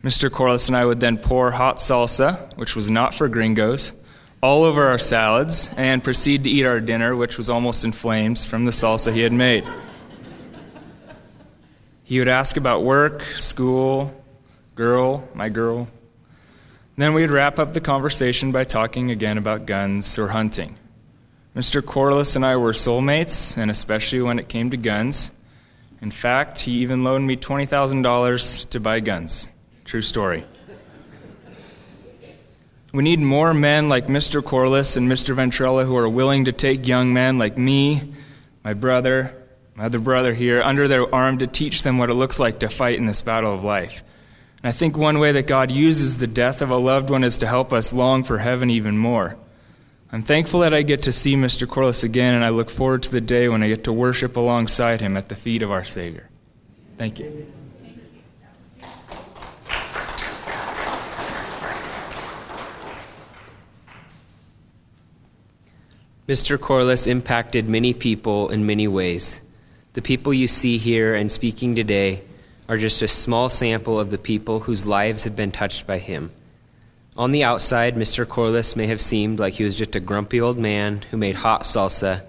[0.05, 0.31] Mr.
[0.31, 3.93] Corliss and I would then pour hot salsa, which was not for gringos,
[4.43, 8.47] all over our salads and proceed to eat our dinner, which was almost in flames
[8.47, 9.67] from the salsa he had made.
[12.05, 14.15] He would ask about work, school,
[14.77, 15.89] girl, my girl,
[16.97, 20.77] then we'd wrap up the conversation by talking again about guns or hunting.
[21.55, 21.85] Mr.
[21.85, 25.31] Corliss and I were soulmates, and especially when it came to guns.
[26.03, 29.49] In fact, he even loaned me $20,000 to buy guns.
[29.85, 30.45] True story.
[32.93, 34.43] We need more men like Mr.
[34.43, 35.35] Corliss and Mr.
[35.35, 38.15] Ventrella who are willing to take young men like me,
[38.65, 39.35] my brother,
[39.75, 42.69] my other brother here, under their arm to teach them what it looks like to
[42.69, 44.03] fight in this battle of life.
[44.63, 47.39] And I think one way that God uses the death of a loved one is
[47.39, 49.37] to help us long for heaven even more.
[50.13, 51.69] I'm thankful that I get to see Mr.
[51.69, 55.01] Corliss again, and I look forward to the day when I get to worship alongside
[55.01, 56.31] him at the feet of our Savior.
[56.97, 57.53] Thank you.
[66.29, 66.59] Mr.
[66.59, 69.41] Corliss impacted many people in many ways.
[69.93, 72.23] The people you see here and speaking today
[72.69, 76.33] are just a small sample of the people whose lives have been touched by him.
[77.19, 78.29] On the outside, Mr.
[78.29, 81.63] Corliss may have seemed like he was just a grumpy old man who made hot
[81.63, 82.23] salsa,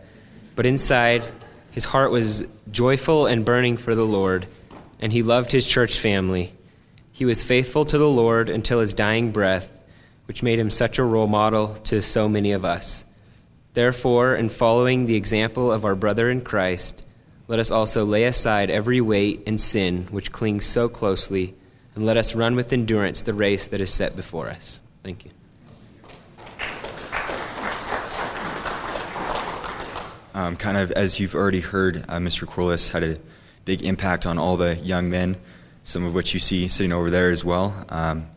[0.56, 1.26] but inside,
[1.72, 4.48] his heart was joyful and burning for the Lord,
[5.02, 6.54] and he loved his church family.
[7.12, 9.86] He was faithful to the Lord until his dying breath,
[10.26, 13.04] which made him such a role model to so many of us.
[13.74, 17.06] Therefore, in following the example of our brother in Christ,
[17.50, 21.56] let us also lay aside every weight and sin which clings so closely,
[21.98, 24.80] and let us run with endurance the race that is set before us.
[25.02, 25.32] Thank you.
[30.36, 32.48] Um, kind of as you've already heard, uh, Mr.
[32.48, 33.18] Corliss had a
[33.66, 35.38] big impact on all the young men,
[35.82, 37.84] some of which you see sitting over there as well.
[37.90, 38.28] Um,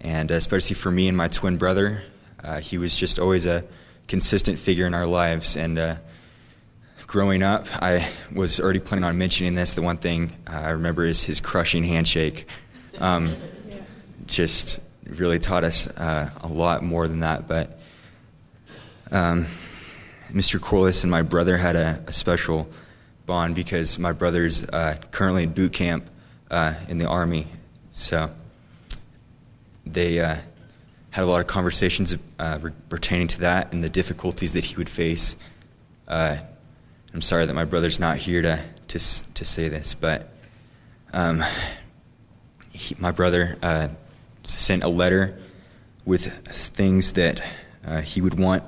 [0.00, 2.04] and especially for me and my twin brother,
[2.42, 3.64] uh, he was just always a
[4.08, 5.58] consistent figure in our lives.
[5.58, 5.96] And uh,
[7.06, 9.74] growing up, I was already planning on mentioning this.
[9.74, 12.46] The one thing uh, I remember is his crushing handshake.
[12.98, 13.36] Um,
[14.26, 17.46] just really taught us uh, a lot more than that.
[17.46, 17.78] But
[19.10, 19.46] um,
[20.32, 20.60] Mr.
[20.60, 22.68] Corliss and my brother had a, a special
[23.26, 26.08] bond because my brother's uh, currently in boot camp
[26.50, 27.46] uh, in the Army.
[27.92, 28.30] So
[29.86, 30.36] they uh,
[31.10, 34.88] had a lot of conversations uh, pertaining to that and the difficulties that he would
[34.88, 35.36] face
[37.14, 40.30] I'm sorry that my brother's not here to, to, to say this, but
[41.12, 41.44] um,
[42.74, 43.88] he, my brother uh,
[44.42, 45.38] sent a letter
[46.04, 47.42] with things that
[47.86, 48.62] uh, he would want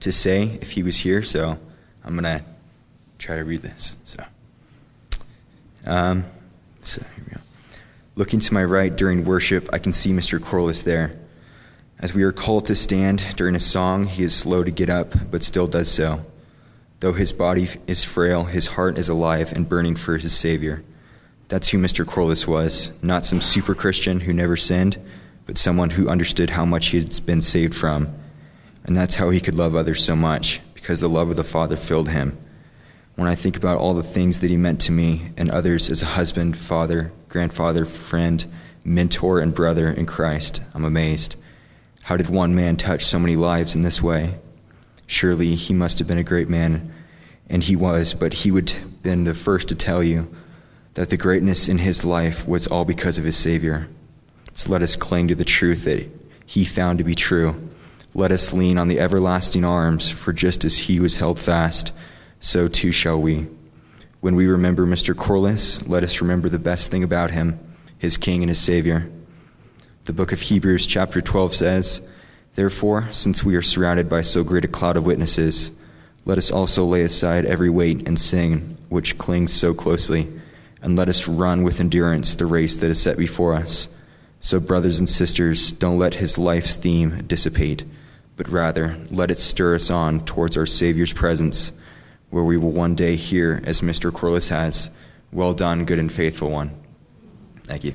[0.00, 1.58] to say if he was here, so
[2.04, 2.44] I'm going to
[3.18, 3.96] try to read this.
[4.04, 4.24] So,
[5.84, 6.24] um,
[6.80, 7.40] so here we go.
[8.16, 10.42] Looking to my right during worship, I can see Mr.
[10.42, 11.16] Corliss there.
[11.98, 15.12] As we are called to stand during a song, he is slow to get up,
[15.30, 16.24] but still does so.
[17.00, 20.82] Though his body is frail, his heart is alive and burning for his Savior.
[21.50, 22.06] That's who Mr.
[22.06, 24.98] Corliss was, not some super Christian who never sinned,
[25.46, 28.14] but someone who understood how much he had been saved from.
[28.84, 31.76] And that's how he could love others so much, because the love of the Father
[31.76, 32.38] filled him.
[33.16, 36.02] When I think about all the things that he meant to me and others as
[36.02, 38.46] a husband, father, grandfather, friend,
[38.84, 41.34] mentor, and brother in Christ, I'm amazed.
[42.04, 44.38] How did one man touch so many lives in this way?
[45.08, 46.94] Surely he must have been a great man,
[47.48, 50.32] and he was, but he would have been the first to tell you
[50.94, 53.88] that the greatness in his life was all because of his Savior.
[54.54, 56.10] So let us cling to the truth that
[56.44, 57.70] he found to be true.
[58.14, 61.92] Let us lean on the everlasting arms, for just as he was held fast,
[62.40, 63.46] so too shall we.
[64.20, 65.16] When we remember Mr.
[65.16, 67.58] Corliss, let us remember the best thing about him,
[67.96, 69.10] his King and his Savior.
[70.06, 72.02] The book of Hebrews, chapter 12 says,
[72.54, 75.70] Therefore, since we are surrounded by so great a cloud of witnesses,
[76.24, 80.28] let us also lay aside every weight and sin which clings so closely,
[80.82, 83.88] and let us run with endurance the race that is set before us.
[84.40, 87.84] So, brothers and sisters, don't let his life's theme dissipate,
[88.36, 91.72] but rather let it stir us on towards our Savior's presence,
[92.30, 94.12] where we will one day hear, as Mr.
[94.12, 94.90] Corliss has,
[95.30, 96.70] Well done, good and faithful one.
[97.64, 97.94] Thank you.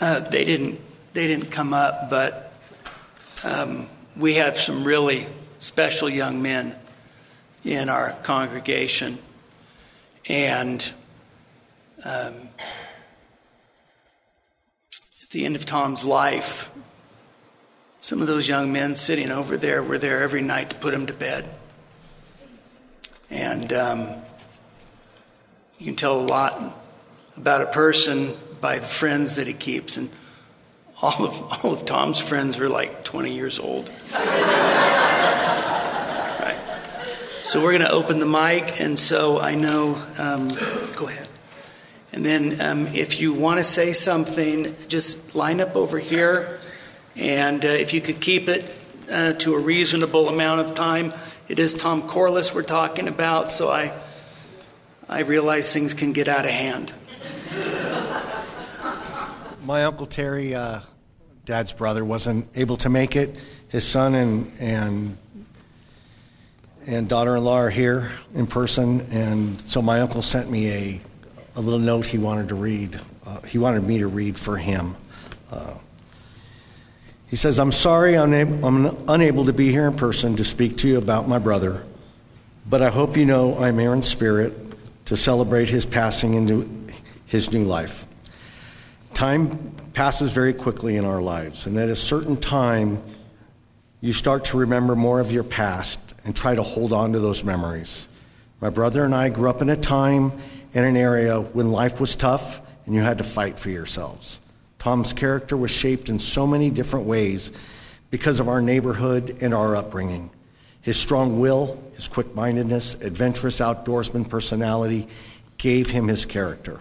[0.00, 0.80] Uh, they didn't
[1.14, 2.52] they didn't come up, but
[3.42, 3.86] um,
[4.16, 5.26] we have some really
[5.58, 6.76] special young men
[7.64, 9.18] in our congregation,
[10.28, 10.92] and
[12.04, 12.34] um,
[15.22, 16.70] at the end of Tom's life,
[18.00, 21.06] some of those young men sitting over there were there every night to put him
[21.06, 21.48] to bed,
[23.30, 24.08] and um,
[25.78, 26.62] you can tell a lot
[27.36, 29.96] about a person by the friends that he keeps.
[29.96, 30.08] And
[31.02, 33.90] all of, all of Tom's friends were like 20 years old.
[34.12, 34.20] right.
[37.42, 38.80] So we're going to open the mic.
[38.80, 40.48] And so I know, um,
[40.96, 41.28] go ahead.
[42.12, 46.60] And then um, if you want to say something, just line up over here.
[47.16, 48.72] And uh, if you could keep it
[49.10, 51.12] uh, to a reasonable amount of time,
[51.48, 53.50] it is Tom Corliss we're talking about.
[53.50, 53.92] So I,
[55.08, 56.92] I realize things can get out of hand
[59.64, 60.80] my uncle Terry, uh,
[61.46, 63.36] Dad's brother, wasn't able to make it.
[63.68, 65.18] His son and and
[66.86, 71.00] and daughter-in-law are here in person, and so my uncle sent me a
[71.56, 73.00] a little note he wanted to read.
[73.24, 74.96] Uh, he wanted me to read for him.
[75.50, 75.74] Uh,
[77.26, 78.32] he says, "I'm sorry I'm,
[78.64, 81.84] I'm unable to be here in person to speak to you about my brother,
[82.68, 84.52] but I hope you know I'm here in spirit
[85.06, 86.68] to celebrate his passing into
[87.26, 88.06] his new life."
[89.24, 89.56] Time
[89.94, 93.02] passes very quickly in our lives, and at a certain time,
[94.02, 97.42] you start to remember more of your past and try to hold on to those
[97.42, 98.06] memories.
[98.60, 100.30] My brother and I grew up in a time
[100.74, 104.40] in an area when life was tough and you had to fight for yourselves.
[104.78, 109.74] Tom's character was shaped in so many different ways because of our neighborhood and our
[109.74, 110.28] upbringing.
[110.82, 115.08] His strong will, his quick mindedness, adventurous outdoorsman personality
[115.56, 116.78] gave him his character.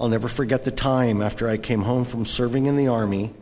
[0.00, 3.34] I'll never forget the time after I came home from serving in the Army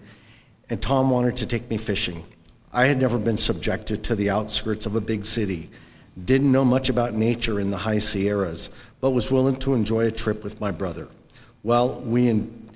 [0.71, 2.25] and Tom wanted to take me fishing.
[2.73, 5.71] I had never been subjected to the outskirts of a big city,
[6.25, 10.11] didn't know much about nature in the high Sierras, but was willing to enjoy a
[10.11, 11.09] trip with my brother.
[11.63, 12.71] Well, we, in,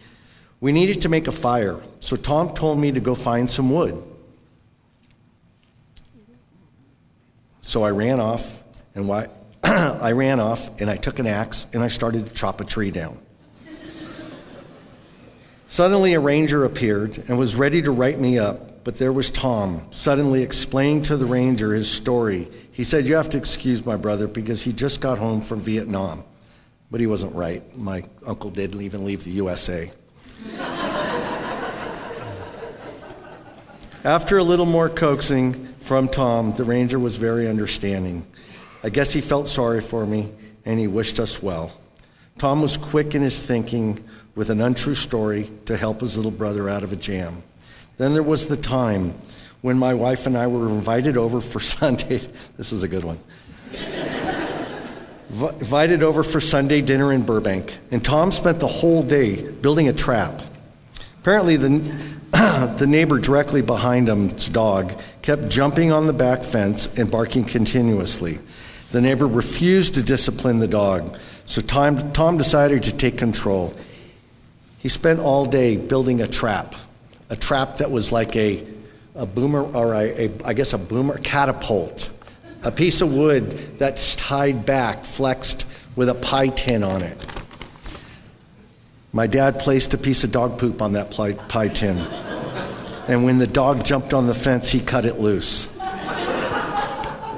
[0.60, 4.02] we needed to make a fire, so Tom told me to go find some wood.
[7.60, 8.62] So I ran off,
[8.94, 9.28] and why,
[9.64, 12.90] I ran off, and I took an axe, and I started to chop a tree
[12.90, 13.18] down.
[15.70, 19.86] Suddenly, a ranger appeared and was ready to write me up, but there was Tom,
[19.92, 22.48] suddenly explaining to the ranger his story.
[22.72, 26.24] He said, You have to excuse my brother because he just got home from Vietnam.
[26.90, 27.62] But he wasn't right.
[27.78, 29.92] My uncle didn't even leave the USA.
[34.02, 38.26] After a little more coaxing from Tom, the ranger was very understanding.
[38.82, 40.32] I guess he felt sorry for me
[40.64, 41.79] and he wished us well.
[42.40, 44.02] Tom was quick in his thinking
[44.34, 47.42] with an untrue story to help his little brother out of a jam.
[47.98, 49.12] Then there was the time
[49.60, 52.22] when my wife and I were invited over for Sunday.
[52.56, 53.18] This was a good one.
[55.30, 59.92] invited over for Sunday dinner in Burbank, and Tom spent the whole day building a
[59.92, 60.40] trap.
[61.20, 61.68] Apparently, the,
[62.78, 68.38] the neighbor directly behind him's dog kept jumping on the back fence and barking continuously.
[68.92, 73.72] The neighbor refused to discipline the dog, so Tom, Tom decided to take control.
[74.78, 76.74] He spent all day building a trap,
[77.28, 78.66] a trap that was like a,
[79.14, 82.10] a boomer, or a, a, I guess a boomer catapult,
[82.64, 87.26] a piece of wood that's tied back, flexed with a pie tin on it.
[89.12, 91.98] My dad placed a piece of dog poop on that pie tin.
[93.08, 95.68] And when the dog jumped on the fence, he cut it loose.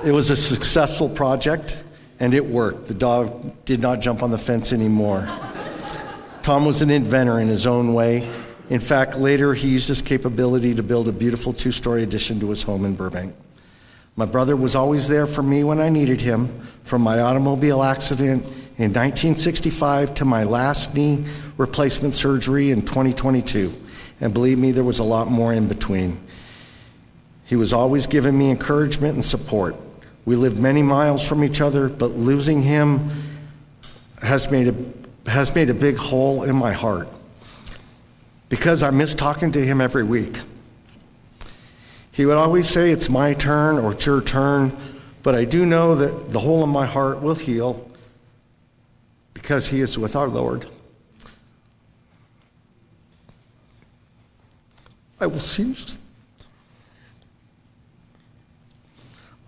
[0.05, 1.79] It was a successful project,
[2.21, 2.87] and it worked.
[2.87, 5.29] The dog did not jump on the fence anymore.
[6.43, 8.29] Tom was an inventor in his own way.
[8.69, 12.51] In fact, later he used his capability to build a beautiful two story addition to
[12.51, 13.35] his home in Burbank.
[14.17, 16.49] My brother was always there for me when I needed him,
[16.85, 18.45] from my automobile accident
[18.79, 21.25] in 1965 to my last knee
[21.57, 23.73] replacement surgery in 2022.
[24.21, 26.21] And believe me, there was a lot more in between.
[27.47, 29.77] He was always giving me encouragement and support.
[30.25, 33.11] We live many miles from each other, but losing him
[34.21, 37.09] has made a, has made a big hole in my heart
[38.49, 40.37] because I miss talking to him every week.
[42.13, 44.77] He would always say, It's my turn or it's your turn,
[45.23, 47.91] but I do know that the hole in my heart will heal
[49.35, 50.67] because he is with our Lord.
[55.19, 55.75] I will see you.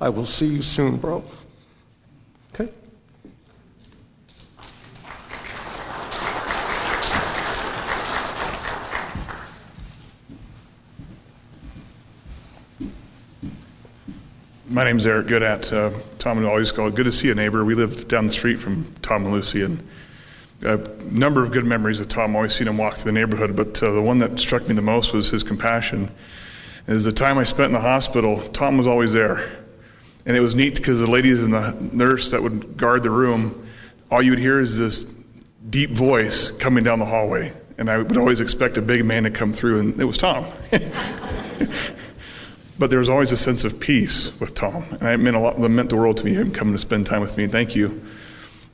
[0.05, 1.25] I will see you soon, bro.
[2.53, 2.71] Okay?
[14.69, 15.73] My name's Eric Goodat.
[15.73, 17.65] Uh, Tom and always call good to see a neighbor.
[17.65, 19.83] We live down the street from Tom and Lucy, and
[20.61, 20.77] a
[21.11, 22.37] number of good memories of Tom.
[22.37, 24.83] Always seen him walk through the neighborhood, but uh, the one that struck me the
[24.83, 26.11] most was his compassion.
[26.87, 29.64] Is the time I spent in the hospital, Tom was always there.
[30.27, 33.67] And it was neat because the ladies and the nurse that would guard the room,
[34.11, 35.05] all you would hear is this
[35.69, 37.53] deep voice coming down the hallway.
[37.77, 40.47] And I would always expect a big man to come through, and it was Tom.
[42.79, 44.85] but there was always a sense of peace with Tom.
[44.93, 47.07] And it meant, a lot, it meant the world to me, him coming to spend
[47.07, 47.47] time with me.
[47.49, 48.03] Thank you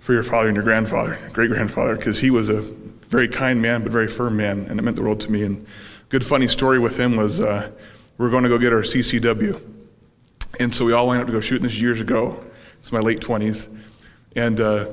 [0.00, 3.82] for your father and your grandfather, great grandfather, because he was a very kind man,
[3.82, 5.42] but very firm man, and it meant the world to me.
[5.42, 5.66] And
[6.10, 7.70] good funny story with him was uh,
[8.18, 9.79] we are going to go get our CCW.
[10.60, 12.38] And so we all went up to go shooting this years ago.
[12.78, 13.66] It's my late 20s.
[14.36, 14.90] And uh,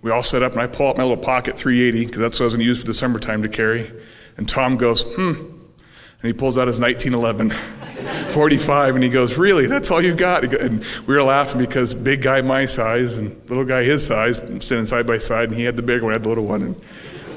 [0.00, 2.44] we all set up, and I pull out my little pocket 380, because that's what
[2.44, 3.92] I was going to use for the summertime to carry.
[4.38, 5.34] And Tom goes, hmm.
[5.34, 7.50] And he pulls out his 1911
[8.30, 9.66] 45, and he goes, Really?
[9.66, 10.44] That's all you got?
[10.54, 14.86] And we were laughing because big guy my size and little guy his size, sitting
[14.86, 16.62] side by side, and he had the big one, I had the little one.
[16.62, 16.80] And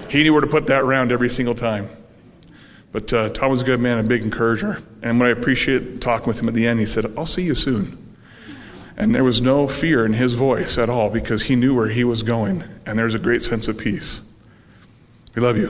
[0.09, 1.89] he knew where to put that round every single time.
[2.95, 4.81] But uh, Tom was a good man, a big encourager.
[5.03, 7.53] And when I appreciated talking with him at the end, he said, I'll see you
[7.53, 8.15] soon.
[8.95, 12.05] And there was no fear in his voice at all because he knew where he
[12.05, 12.63] was going.
[12.85, 14.21] And there's a great sense of peace.
[15.35, 15.67] We love you.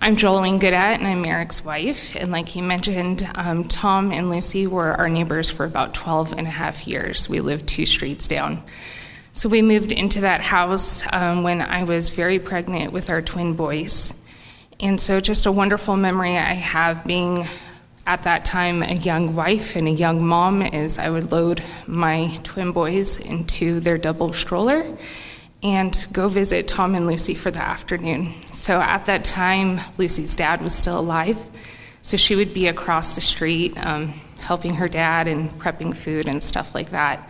[0.00, 2.16] I'm Jolene Goodat, and I'm Eric's wife.
[2.16, 6.46] And like he mentioned, um, Tom and Lucy were our neighbors for about 12 and
[6.46, 7.28] a half years.
[7.28, 8.64] We lived two streets down.
[9.32, 13.54] So we moved into that house um, when I was very pregnant with our twin
[13.54, 14.12] boys.
[14.80, 17.46] And so, just a wonderful memory I have being
[18.06, 22.38] at that time a young wife and a young mom is I would load my
[22.42, 24.84] twin boys into their double stroller
[25.62, 28.32] and go visit Tom and Lucy for the afternoon.
[28.52, 31.38] So at that time, Lucy's dad was still alive.
[32.02, 34.08] So she would be across the street um,
[34.42, 37.28] helping her dad and prepping food and stuff like that.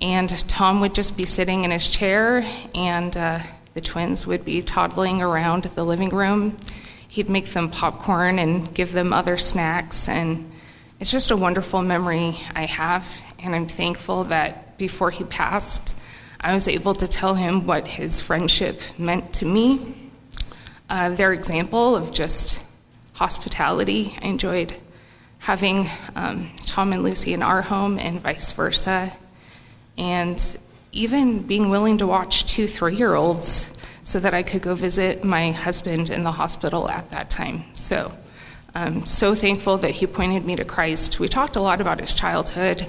[0.00, 3.40] And Tom would just be sitting in his chair, and uh,
[3.74, 6.58] the twins would be toddling around the living room.
[7.08, 10.08] He'd make them popcorn and give them other snacks.
[10.08, 10.50] And
[11.00, 13.08] it's just a wonderful memory I have.
[13.38, 15.94] And I'm thankful that before he passed,
[16.40, 19.94] I was able to tell him what his friendship meant to me.
[20.90, 22.62] Uh, their example of just
[23.14, 24.16] hospitality.
[24.22, 24.74] I enjoyed
[25.38, 29.16] having um, Tom and Lucy in our home and vice versa
[29.96, 30.58] and
[30.92, 33.70] even being willing to watch two three year olds
[34.04, 37.64] so that I could go visit my husband in the hospital at that time.
[37.72, 38.12] So
[38.74, 41.18] I'm so thankful that he pointed me to Christ.
[41.20, 42.86] We talked a lot about his childhood,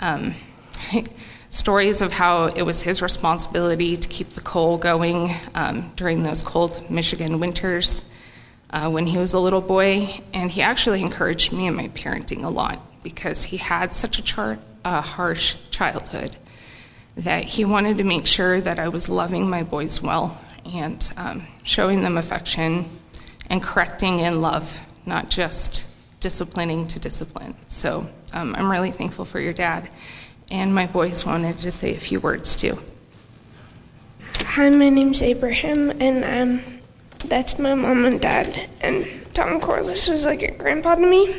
[0.00, 0.34] um,
[1.50, 6.40] stories of how it was his responsibility to keep the coal going um, during those
[6.40, 8.02] cold Michigan winters
[8.70, 10.22] uh, when he was a little boy.
[10.32, 14.22] And he actually encouraged me in my parenting a lot because he had such a
[14.22, 16.36] char- a harsh childhood
[17.16, 21.46] that he wanted to make sure that I was loving my boys well and um,
[21.62, 22.86] showing them affection
[23.50, 25.86] and correcting in love, not just
[26.20, 27.54] disciplining to discipline.
[27.66, 29.90] So um, I'm really thankful for your dad.
[30.50, 32.78] And my boys wanted to say a few words too.
[34.38, 36.80] Hi, my name's Abraham, and um,
[37.24, 38.68] that's my mom and dad.
[38.80, 41.34] And Tom Corliss was like a grandpa to me.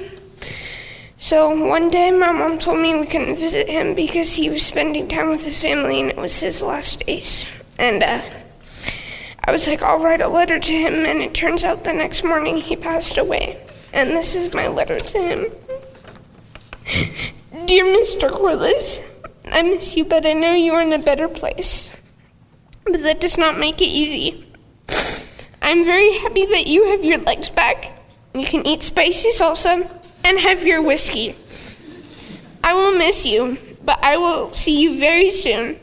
[1.23, 5.07] So one day, my mom told me we couldn't visit him because he was spending
[5.07, 7.45] time with his family and it was his last days.
[7.79, 8.19] And uh,
[9.45, 12.25] I was like, I'll write a letter to him, and it turns out the next
[12.25, 13.65] morning he passed away.
[13.93, 15.45] And this is my letter to him.
[17.67, 18.29] Dear Mr.
[18.29, 19.01] Corliss,
[19.49, 21.89] I miss you, but I know you are in a better place.
[22.83, 24.45] But that does not make it easy.
[25.61, 27.97] I'm very happy that you have your legs back.
[28.35, 31.35] You can eat spicy salsa and have your whiskey.
[32.63, 35.79] I will miss you, but I will see you very soon.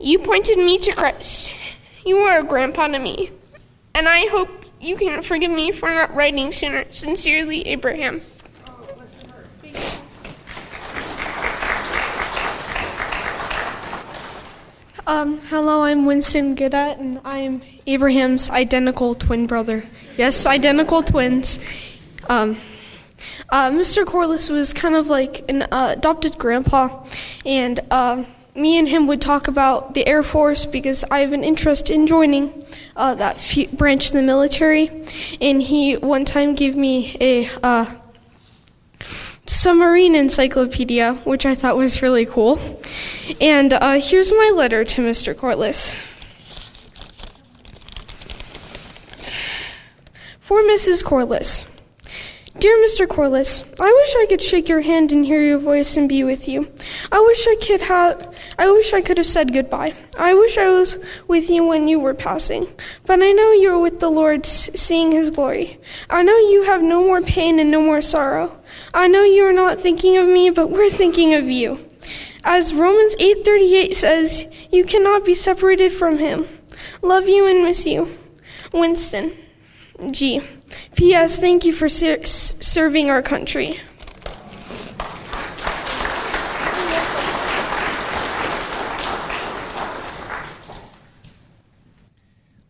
[0.00, 1.54] You pointed me to Christ.
[2.04, 3.30] You are a grandpa to me.
[3.94, 4.50] And I hope
[4.80, 6.84] you can forgive me for not writing sooner.
[6.90, 8.20] Sincerely, Abraham.
[15.06, 19.84] Um, hello, I'm Winston Goodat, and I'm Abraham's identical twin brother.
[20.16, 21.58] Yes, identical twins.
[22.28, 22.56] Um,
[23.54, 24.04] uh, Mr.
[24.04, 27.06] Corliss was kind of like an uh, adopted grandpa,
[27.46, 28.24] and uh,
[28.56, 32.08] me and him would talk about the Air Force because I have an interest in
[32.08, 34.90] joining uh, that f- branch of the military.
[35.40, 37.94] And he one time gave me a uh,
[38.98, 42.58] submarine encyclopedia, which I thought was really cool.
[43.40, 45.36] And uh, here's my letter to Mr.
[45.36, 45.94] Corliss.
[50.40, 51.04] For Mrs.
[51.04, 51.66] Corliss.
[52.56, 53.08] Dear Mr.
[53.08, 56.46] Corliss, I wish I could shake your hand and hear your voice and be with
[56.46, 56.70] you.
[57.10, 59.96] I wish I could have I wish I could have said goodbye.
[60.16, 62.68] I wish I was with you when you were passing.
[63.06, 65.80] But I know you're with the Lord seeing his glory.
[66.08, 68.56] I know you have no more pain and no more sorrow.
[68.94, 71.84] I know you are not thinking of me, but we're thinking of you.
[72.44, 76.46] As Romans 8:38 says, you cannot be separated from him.
[77.02, 78.16] Love you and miss you.
[78.72, 79.32] Winston.
[80.10, 80.40] G.
[80.96, 81.36] P.S.
[81.36, 83.78] Thank you for ser- serving our country.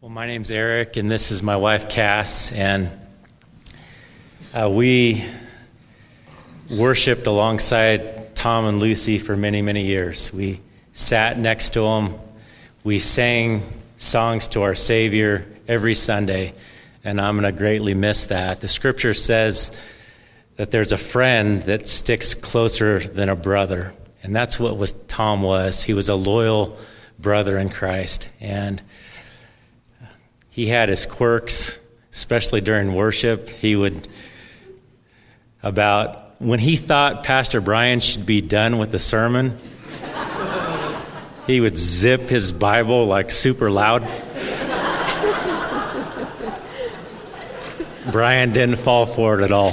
[0.00, 2.90] Well, my name's Eric, and this is my wife, Cass, and
[4.52, 5.24] uh, we
[6.70, 10.32] worshiped alongside Tom and Lucy for many, many years.
[10.32, 10.60] We
[10.92, 12.18] sat next to them.
[12.84, 13.62] We sang
[13.96, 16.54] songs to our Savior every Sunday
[17.04, 18.60] and I'm going to greatly miss that.
[18.60, 19.70] The scripture says
[20.56, 25.42] that there's a friend that sticks closer than a brother, and that's what was Tom
[25.42, 25.82] was.
[25.82, 26.78] He was a loyal
[27.18, 28.80] brother in Christ, and
[30.48, 31.78] he had his quirks,
[32.10, 33.48] especially during worship.
[33.50, 34.08] He would
[35.62, 39.58] about when he thought Pastor Brian should be done with the sermon,
[41.46, 44.06] he would zip his Bible like super loud.
[48.12, 49.72] Brian didn't fall for it at all.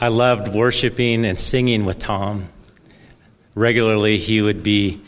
[0.00, 2.48] I loved worshiping and singing with Tom.
[3.54, 5.02] Regularly, he would be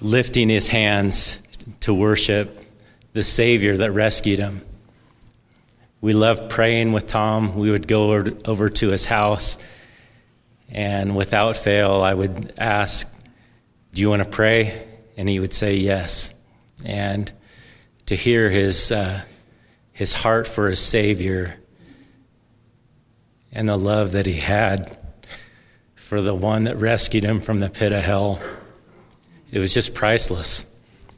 [0.00, 1.42] lifting his hands
[1.80, 2.64] to worship
[3.12, 4.62] the Savior that rescued him.
[6.00, 7.56] We loved praying with Tom.
[7.56, 8.12] We would go
[8.44, 9.58] over, to his house,
[10.70, 13.06] and without fail, I would ask,
[13.92, 14.86] Do you want to pray?
[15.16, 16.32] And he would say, Yes.
[16.84, 17.32] And
[18.08, 19.20] to hear his, uh,
[19.92, 21.56] his heart for his Savior
[23.52, 24.96] and the love that he had
[25.94, 28.40] for the one that rescued him from the pit of hell.
[29.52, 30.64] It was just priceless.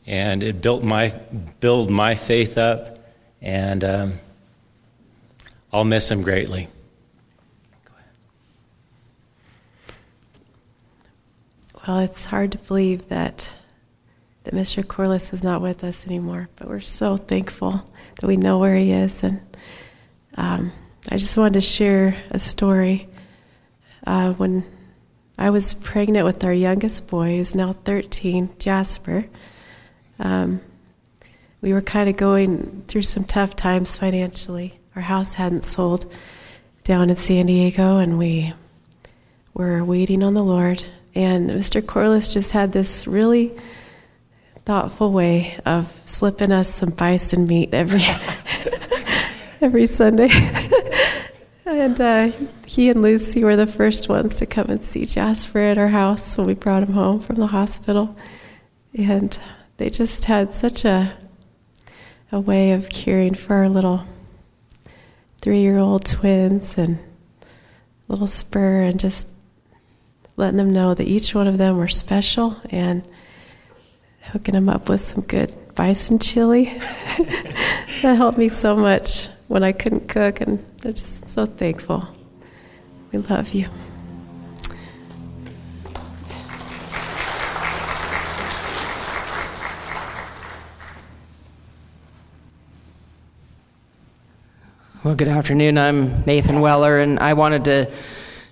[0.04, 1.10] And it built my,
[1.60, 2.98] built my faith up,
[3.40, 4.14] and um,
[5.72, 6.66] I'll miss him greatly.
[11.86, 13.56] Well, it's hard to believe that
[14.44, 14.86] that Mr.
[14.86, 17.82] Corliss is not with us anymore, but we're so thankful
[18.20, 19.22] that we know where he is.
[19.22, 19.40] And
[20.36, 20.72] um,
[21.10, 23.08] I just wanted to share a story.
[24.06, 24.64] Uh, when
[25.36, 29.26] I was pregnant with our youngest boy, who's now 13, Jasper,
[30.18, 30.60] um,
[31.62, 34.80] we were kind of going through some tough times financially.
[34.96, 36.10] Our house hadn't sold
[36.84, 38.54] down in San Diego, and we
[39.52, 40.84] were waiting on the Lord.
[41.14, 41.86] And Mr.
[41.86, 43.52] Corliss just had this really
[44.64, 48.02] thoughtful way of slipping us some bison meat every
[49.60, 50.28] every Sunday.
[51.66, 52.32] and uh,
[52.66, 56.36] he and Lucy were the first ones to come and see Jasper at our house
[56.36, 58.16] when we brought him home from the hospital.
[58.96, 59.38] And
[59.76, 61.12] they just had such a
[62.32, 64.04] a way of caring for our little
[65.40, 66.98] three-year-old twins and
[68.08, 69.26] little Spur, and just
[70.36, 73.06] letting them know that each one of them were special and
[74.32, 76.64] hooking them up with some good bison chili.
[78.02, 82.06] that helped me so much when I couldn't cook, and I'm just so thankful.
[83.12, 83.68] We love you.
[95.02, 95.76] Well, good afternoon.
[95.78, 97.90] I'm Nathan Weller, and I wanted to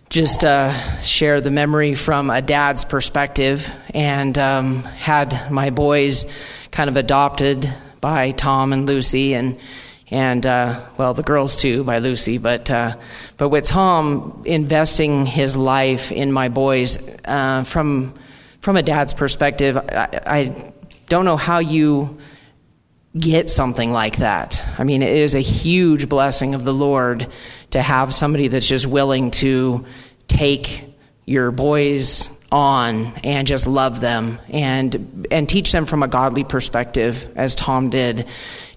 [0.09, 0.73] just uh,
[1.03, 6.25] share the memory from a dad's perspective and um, had my boys
[6.71, 7.71] kind of adopted
[8.01, 9.59] by Tom and Lucy and
[10.11, 12.97] and uh, well the girls too by Lucy but uh,
[13.37, 18.15] but with Tom investing his life in my boys uh, from
[18.61, 20.73] from a dad's perspective I, I
[21.09, 22.19] don't know how you
[23.17, 24.63] get something like that.
[24.79, 27.27] I mean, it is a huge blessing of the Lord
[27.71, 29.85] to have somebody that's just willing to
[30.27, 30.85] take
[31.27, 37.29] your boys on and just love them and and teach them from a godly perspective
[37.37, 38.27] as Tom did.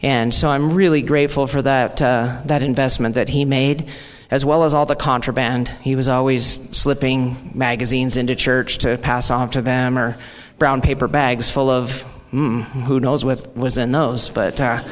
[0.01, 3.89] And so I'm really grateful for that uh, that investment that he made
[4.29, 5.69] as well as all the contraband.
[5.81, 6.45] He was always
[6.75, 10.17] slipping magazines into church to pass off to them or
[10.57, 12.01] brown paper bags full of
[12.31, 14.83] hmm, who knows what was in those, but uh,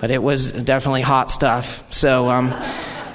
[0.00, 1.92] but it was definitely hot stuff.
[1.92, 2.54] So um,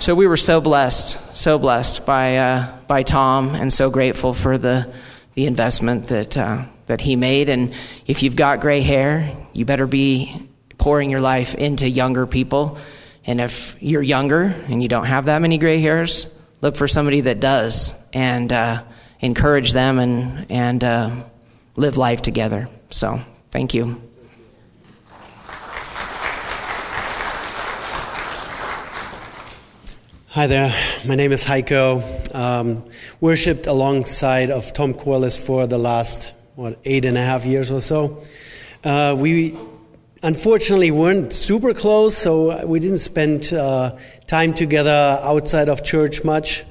[0.03, 4.57] so we were so blessed, so blessed by uh, by Tom, and so grateful for
[4.57, 4.93] the
[5.33, 7.47] the investment that uh, that he made.
[7.47, 7.73] And
[8.05, 12.77] if you've got gray hair, you better be pouring your life into younger people.
[13.25, 16.27] And if you're younger and you don't have that many gray hairs,
[16.59, 18.83] look for somebody that does and uh,
[19.21, 21.11] encourage them and and uh,
[21.77, 22.67] live life together.
[22.89, 23.21] So
[23.53, 24.01] Thank you.
[30.33, 30.73] Hi there,
[31.05, 32.01] my name is Heiko.
[32.33, 32.83] Um,
[33.21, 37.79] worshipped alongside of Tom Corliss for the last, what, eight and a half years or
[37.79, 38.23] so.
[38.83, 39.55] Uh, we
[40.23, 43.95] unfortunately weren't super close, so we didn't spend uh,
[44.25, 46.63] time together outside of church much,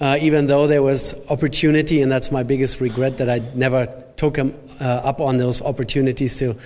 [0.00, 4.34] uh, even though there was opportunity, and that's my biggest regret that I never took
[4.34, 6.56] him uh, up on those opportunities to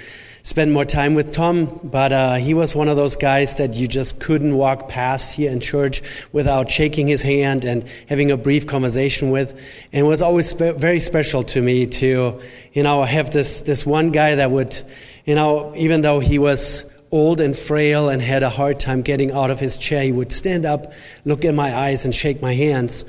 [0.45, 3.89] spend more time with Tom, but uh, he was one of those guys that you
[3.89, 6.03] just couldn't walk past here in church
[6.33, 9.53] without shaking his hand and having a brief conversation with.
[9.91, 12.41] And it was always spe- very special to me to,
[12.75, 14.79] you know, have this, this one guy that would,
[15.25, 19.33] you know, even though he was old and frail and had a hard time getting
[19.33, 20.93] out of his chair, he would stand up,
[21.25, 23.07] look in my eyes, and shake my hands.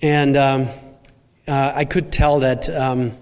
[0.00, 0.68] And um,
[1.46, 2.70] uh, I could tell that.
[2.70, 3.12] Um,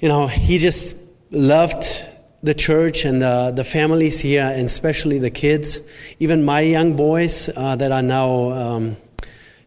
[0.00, 0.96] you know, he just
[1.30, 2.06] loved
[2.44, 5.80] the church and the, the families here, and especially the kids.
[6.18, 8.96] Even my young boys uh, that are now um,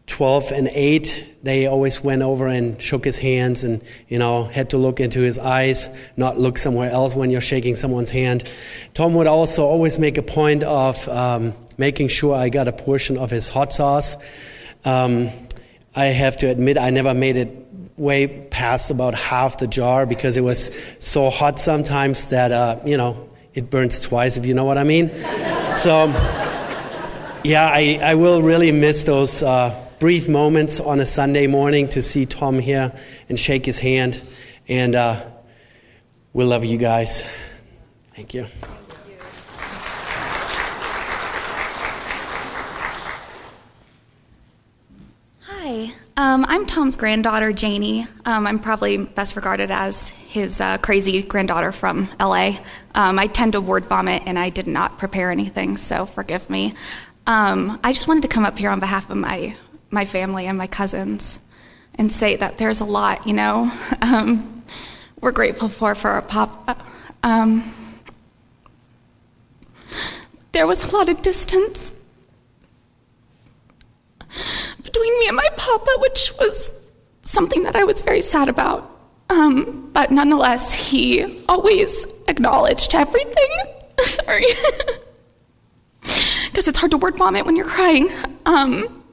[0.06, 4.70] 12 and 8, they always went over and shook his hands and, you know, had
[4.70, 8.48] to look into his eyes, not look somewhere else when you're shaking someone's hand.
[8.94, 13.18] Tom would also always make a point of um, making sure I got a portion
[13.18, 14.16] of his hot sauce.
[14.84, 15.30] Um,
[15.96, 17.67] I have to admit, I never made it
[17.98, 22.96] way past about half the jar because it was so hot sometimes that, uh, you
[22.96, 25.08] know, it burns twice, if you know what I mean.
[25.74, 26.06] so,
[27.44, 32.02] yeah, I, I will really miss those uh, brief moments on a Sunday morning to
[32.02, 32.92] see Tom here
[33.28, 34.22] and shake his hand.
[34.68, 35.24] And uh,
[36.32, 37.28] we love you guys.
[38.14, 38.46] Thank you.
[45.40, 48.04] Hi, um, I'm Tom's granddaughter, Janie.
[48.24, 52.58] Um, I'm probably best regarded as his uh, crazy granddaughter from LA.
[52.96, 56.74] Um, I tend to word vomit and I did not prepare anything, so forgive me.
[57.28, 59.54] Um, I just wanted to come up here on behalf of my,
[59.92, 61.38] my family and my cousins
[61.94, 63.70] and say that there's a lot, you know,
[64.02, 64.64] um,
[65.20, 66.84] we're grateful for for our pop.
[67.22, 67.72] Um,
[70.50, 71.92] there was a lot of distance
[74.88, 76.70] between me and my papa, which was
[77.22, 78.90] something that I was very sad about.
[79.28, 83.50] Um, but nonetheless, he always acknowledged everything.
[84.00, 84.46] Sorry.
[86.46, 88.10] Because it's hard to word vomit when you're crying.
[88.46, 89.04] Um,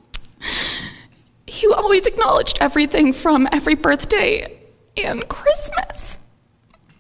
[1.46, 4.58] he always acknowledged everything from every birthday
[4.96, 6.18] and Christmas,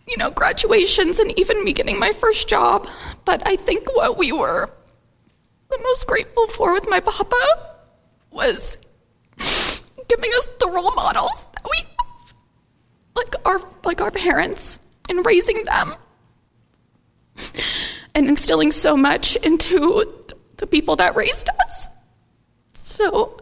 [0.08, 2.88] you know, graduations, and even me getting my first job.
[3.24, 4.70] But I think what we were
[5.72, 7.75] the most grateful for with my papa
[8.36, 8.78] was
[10.08, 12.34] giving us the role models that we have,
[13.16, 14.78] like our like our parents,
[15.10, 15.96] and raising them,
[18.14, 20.06] and instilling so much into
[20.58, 21.88] the people that raised us.
[22.74, 23.38] So.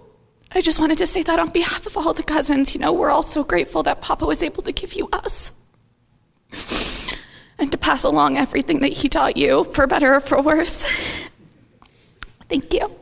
[0.55, 3.09] I just wanted to say that on behalf of all the cousins, you know, we're
[3.09, 5.51] all so grateful that Papa was able to give you us
[7.57, 10.85] and to pass along everything that he taught you, for better or for worse.
[12.49, 12.95] Thank you.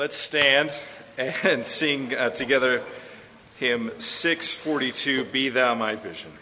[0.00, 0.72] Let's stand
[1.18, 2.82] and sing uh, together
[3.56, 6.32] hymn 642 Be Thou My Vision.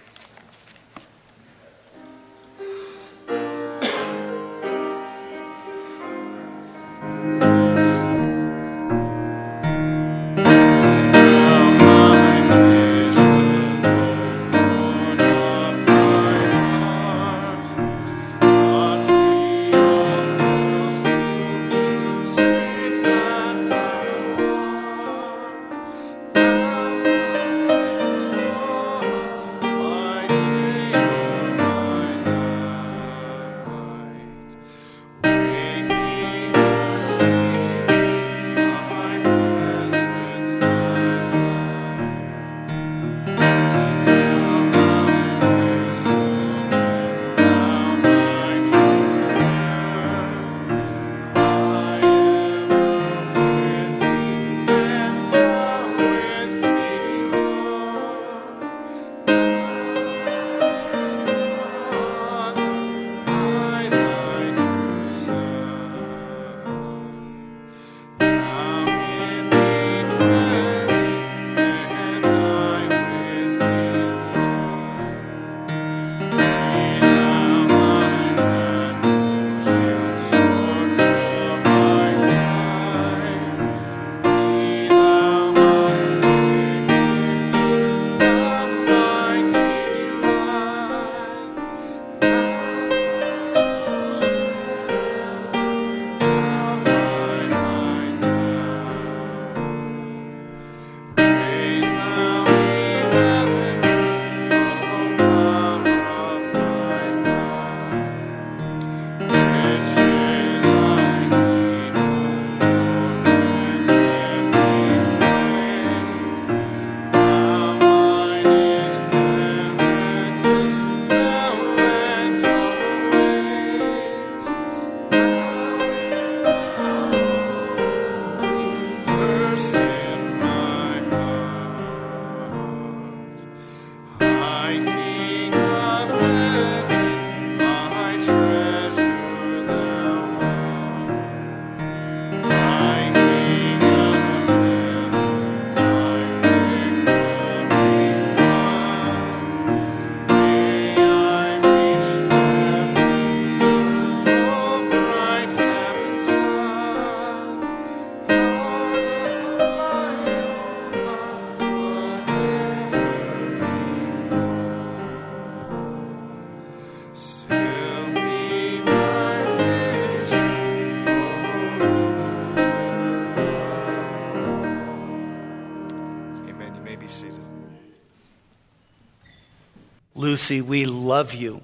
[180.38, 181.62] Lucy, we love you.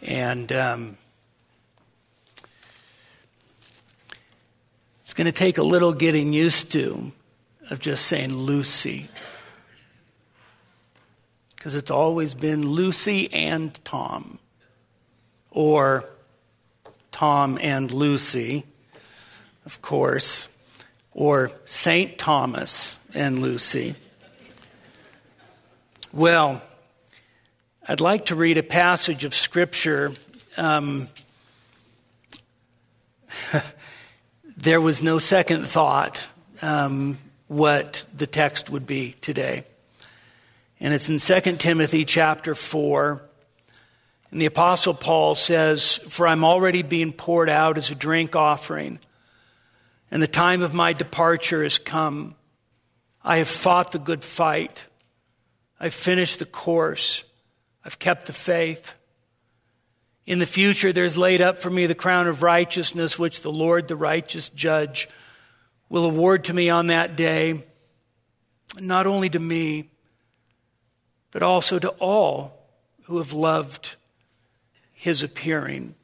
[0.00, 0.96] And um,
[5.02, 7.12] it's going to take a little getting used to
[7.68, 9.08] of just saying Lucy.
[11.54, 14.38] Because it's always been Lucy and Tom,
[15.50, 16.06] or
[17.10, 18.64] Tom and Lucy,
[19.66, 20.48] of course,
[21.12, 22.16] or St.
[22.16, 23.96] Thomas and Lucy.
[26.10, 26.62] Well,
[27.86, 30.12] I'd like to read a passage of Scripture.
[30.56, 31.06] Um,
[34.56, 36.26] there was no second thought
[36.62, 39.64] um, what the text would be today.
[40.80, 43.22] And it's in 2 Timothy chapter 4.
[44.30, 48.98] And the Apostle Paul says, For I'm already being poured out as a drink offering,
[50.10, 52.34] and the time of my departure has come.
[53.22, 54.86] I have fought the good fight,
[55.78, 57.24] I've finished the course.
[57.84, 58.94] I've kept the faith.
[60.26, 63.88] In the future, there's laid up for me the crown of righteousness, which the Lord,
[63.88, 65.08] the righteous judge,
[65.88, 67.62] will award to me on that day,
[68.80, 69.90] not only to me,
[71.30, 72.58] but also to all
[73.04, 73.96] who have loved
[74.92, 75.94] his appearing.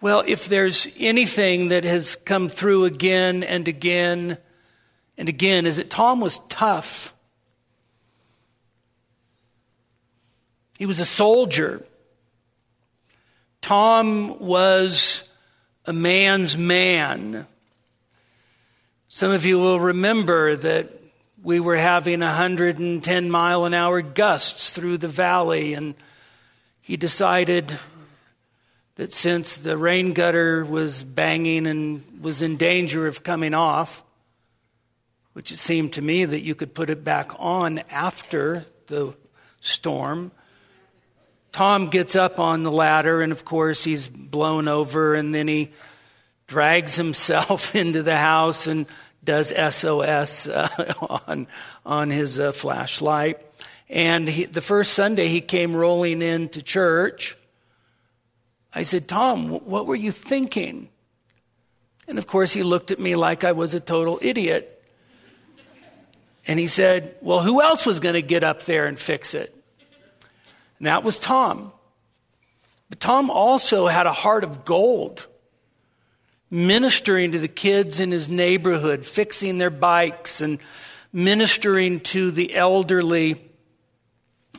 [0.00, 4.38] Well, if there's anything that has come through again and again
[5.18, 7.12] and again, is that Tom was tough.
[10.78, 11.84] He was a soldier.
[13.60, 15.24] Tom was
[15.86, 17.48] a man's man.
[19.08, 20.88] Some of you will remember that
[21.42, 25.96] we were having 110 mile an hour gusts through the valley, and
[26.80, 27.76] he decided
[28.94, 34.04] that since the rain gutter was banging and was in danger of coming off,
[35.32, 39.12] which it seemed to me that you could put it back on after the
[39.60, 40.30] storm,
[41.52, 45.70] Tom gets up on the ladder, and of course, he's blown over, and then he
[46.46, 48.86] drags himself into the house and
[49.22, 50.94] does SOS uh,
[51.26, 51.46] on,
[51.84, 53.38] on his uh, flashlight.
[53.88, 57.36] And he, the first Sunday he came rolling into church,
[58.74, 60.88] I said, Tom, what were you thinking?
[62.06, 64.74] And of course, he looked at me like I was a total idiot.
[66.46, 69.54] And he said, Well, who else was going to get up there and fix it?
[70.78, 71.72] And that was Tom.
[72.88, 75.26] But Tom also had a heart of gold,
[76.50, 80.58] ministering to the kids in his neighborhood, fixing their bikes and
[81.12, 83.42] ministering to the elderly.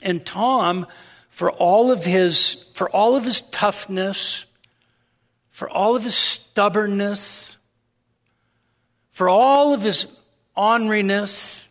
[0.02, 0.86] And Tom,
[1.30, 4.46] for all of his, for all of his toughness,
[5.48, 7.58] for all of his stubbornness,
[9.10, 10.08] for all of his
[10.56, 11.69] orneriness,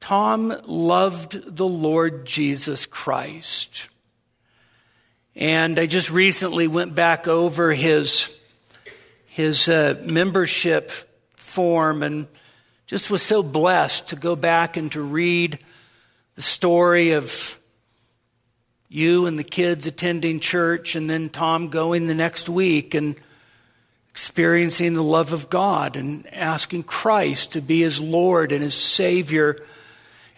[0.00, 3.88] Tom loved the Lord Jesus Christ.
[5.34, 8.38] And I just recently went back over his,
[9.26, 10.90] his uh, membership
[11.36, 12.26] form and
[12.86, 15.58] just was so blessed to go back and to read
[16.34, 17.58] the story of
[18.88, 23.16] you and the kids attending church, and then Tom going the next week and
[24.10, 29.58] experiencing the love of God and asking Christ to be his Lord and his Savior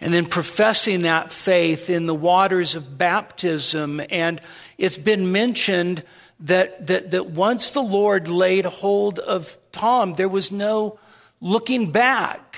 [0.01, 4.01] and then professing that faith in the waters of baptism.
[4.09, 4.41] And
[4.77, 6.03] it's been mentioned
[6.41, 10.97] that, that, that once the Lord laid hold of Tom, there was no
[11.39, 12.57] looking back.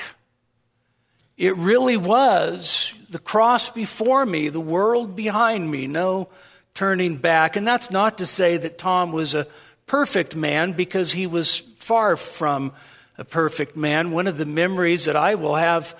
[1.36, 6.30] It really was the cross before me, the world behind me, no
[6.74, 7.58] turning back.
[7.58, 9.48] And that's not to say that Tom was a
[9.86, 12.72] perfect man, because he was far from
[13.18, 14.12] a perfect man.
[14.12, 15.94] One of the memories that I will have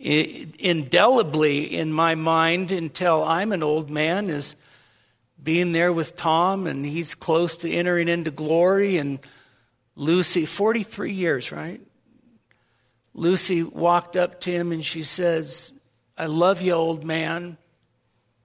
[0.00, 4.54] indelibly in my mind until I'm an old man is
[5.42, 9.18] being there with Tom and he's close to entering into glory and
[9.96, 11.80] Lucy 43 years right?
[13.12, 15.72] Lucy walked up to him and she says
[16.16, 17.56] I love you old man.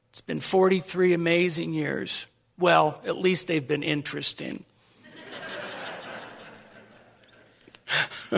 [0.10, 2.26] It's been 43 amazing years.
[2.58, 4.66] Well at least they've been interesting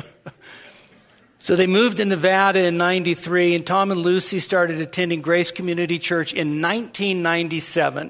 [1.46, 6.00] So they moved to Nevada in 93, and Tom and Lucy started attending Grace Community
[6.00, 8.10] Church in 1997.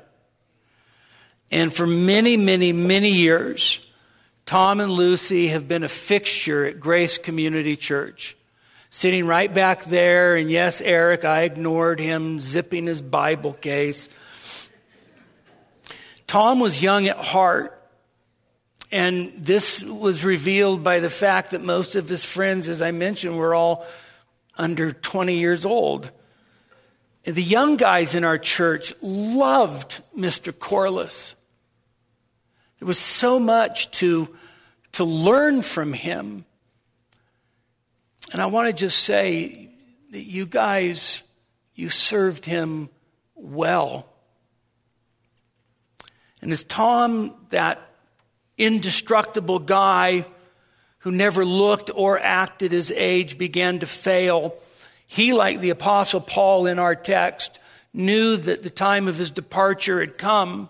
[1.51, 3.85] And for many, many, many years,
[4.45, 8.37] Tom and Lucy have been a fixture at Grace Community Church.
[8.89, 14.07] Sitting right back there, and yes, Eric, I ignored him zipping his Bible case.
[16.25, 17.74] Tom was young at heart,
[18.95, 23.37] and this was revealed by the fact that most of his friends, as I mentioned,
[23.37, 23.85] were all
[24.57, 26.11] under 20 years old.
[27.25, 30.57] The young guys in our church loved Mr.
[30.57, 31.35] Corliss.
[32.79, 34.33] There was so much to,
[34.93, 36.45] to learn from him.
[38.31, 39.71] And I want to just say
[40.11, 41.21] that you guys,
[41.73, 42.89] you served him
[43.35, 44.07] well.
[46.41, 47.81] And as Tom, that
[48.57, 50.25] indestructible guy
[50.99, 54.55] who never looked or acted his age, began to fail,
[55.07, 57.59] he, like the Apostle Paul in our text,
[57.93, 60.69] knew that the time of his departure had come.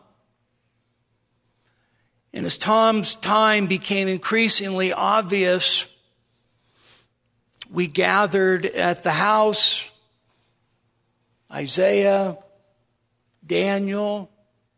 [2.33, 5.87] And as Tom's time became increasingly obvious,
[7.71, 9.89] we gathered at the house
[11.51, 12.37] Isaiah,
[13.45, 14.29] Daniel,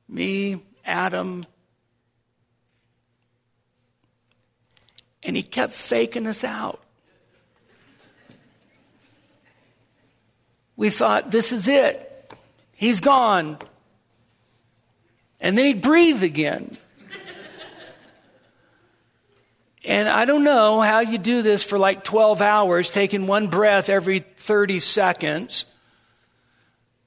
[0.08, 1.46] me, Adam.
[5.28, 6.80] And he kept faking us out.
[10.78, 12.34] We thought, this is it.
[12.74, 13.58] He's gone.
[15.42, 16.78] And then he'd breathe again.
[19.84, 23.90] And I don't know how you do this for like 12 hours, taking one breath
[23.90, 25.66] every 30 seconds.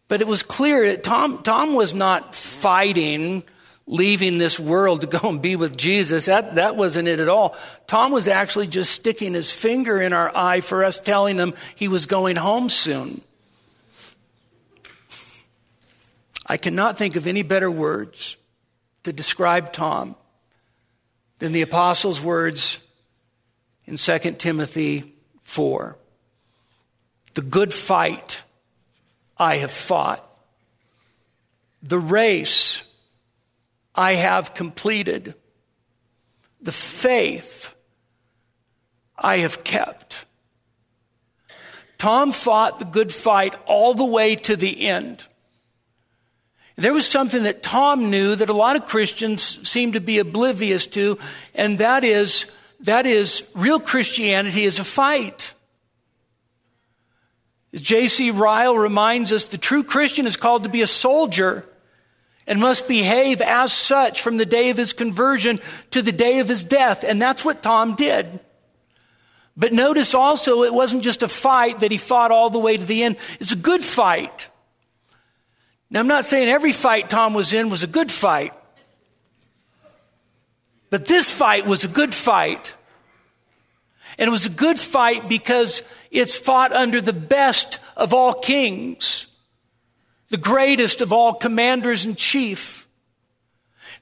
[0.08, 3.44] But it was clear that Tom, Tom was not fighting
[3.86, 6.26] leaving this world to go and be with Jesus.
[6.26, 7.56] That, that wasn't it at all.
[7.86, 11.88] Tom was actually just sticking his finger in our eye for us, telling him he
[11.88, 13.20] was going home soon.
[16.46, 18.36] I cannot think of any better words
[19.04, 20.16] to describe Tom
[21.38, 22.80] than the apostles' words
[23.86, 25.96] in 2 Timothy 4.
[27.34, 28.42] The good fight
[29.38, 30.24] I have fought,
[31.82, 32.84] the race
[34.00, 35.34] I have completed,
[36.58, 37.74] the faith
[39.14, 40.24] I have kept.
[41.98, 45.26] Tom fought the good fight all the way to the end.
[46.76, 50.86] There was something that Tom knew that a lot of Christians seem to be oblivious
[50.86, 51.18] to,
[51.54, 52.50] and that is,
[52.80, 55.52] that is real Christianity is a fight.
[57.74, 58.30] J.C.
[58.30, 61.66] Ryle reminds us the true Christian is called to be a soldier
[62.46, 65.60] and must behave as such from the day of his conversion
[65.90, 67.04] to the day of his death.
[67.04, 68.40] And that's what Tom did.
[69.56, 72.84] But notice also, it wasn't just a fight that he fought all the way to
[72.84, 74.48] the end, it's a good fight.
[75.90, 78.54] Now, I'm not saying every fight Tom was in was a good fight,
[80.88, 82.76] but this fight was a good fight.
[84.18, 89.26] And it was a good fight because it's fought under the best of all kings,
[90.30, 92.88] the greatest of all commanders in chief.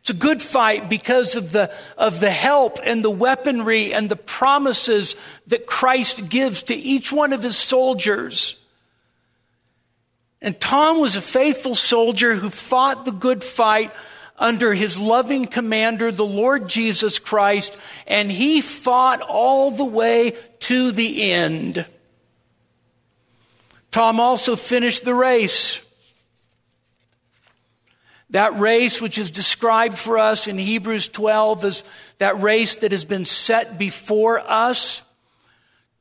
[0.01, 4.17] It's a good fight because of the, of the help and the weaponry and the
[4.17, 5.17] promises
[5.49, 8.63] that Christ gives to each one of his soldiers.
[10.41, 13.91] And Tom was a faithful soldier who fought the good fight
[14.39, 20.93] under his loving commander, the Lord Jesus Christ, and he fought all the way to
[20.93, 21.85] the end.
[23.91, 25.85] Tom also finished the race.
[28.31, 31.85] That race, which is described for us in Hebrews 12 as
[32.19, 35.03] that race that has been set before us,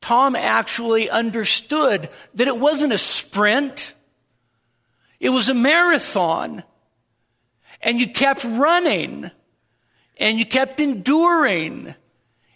[0.00, 3.94] Tom actually understood that it wasn't a sprint.
[5.20, 6.62] It was a marathon.
[7.80, 9.30] And you kept running.
[10.18, 11.94] And you kept enduring.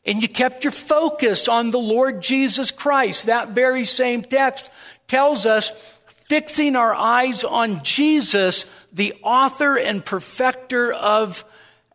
[0.05, 3.27] And you kept your focus on the Lord Jesus Christ.
[3.27, 4.71] That very same text
[5.09, 5.71] tells us
[6.07, 11.45] fixing our eyes on Jesus, the author and perfecter of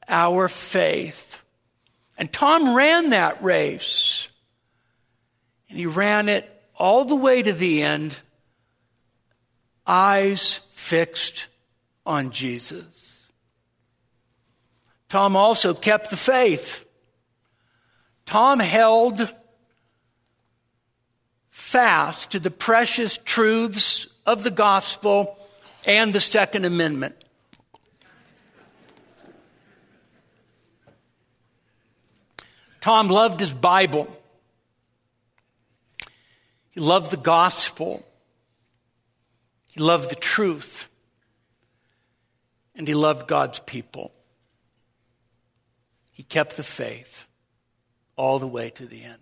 [0.08, 1.44] our faith.
[2.18, 4.30] And Tom ran that race.
[5.70, 8.20] And he ran it all the way to the end
[9.86, 11.48] eyes fixed
[12.06, 13.32] on Jesus.
[15.10, 16.86] Tom also kept the faith.
[18.26, 19.34] Tom held
[21.48, 25.37] fast to the precious truths of the gospel
[25.88, 27.16] and the Second Amendment.
[32.82, 34.08] Tom loved his Bible.
[36.72, 38.06] He loved the gospel.
[39.70, 40.94] He loved the truth.
[42.76, 44.12] And he loved God's people.
[46.14, 47.28] He kept the faith
[48.16, 49.20] all the way to the end.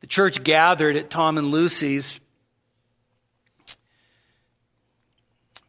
[0.00, 2.20] The church gathered at Tom and Lucy's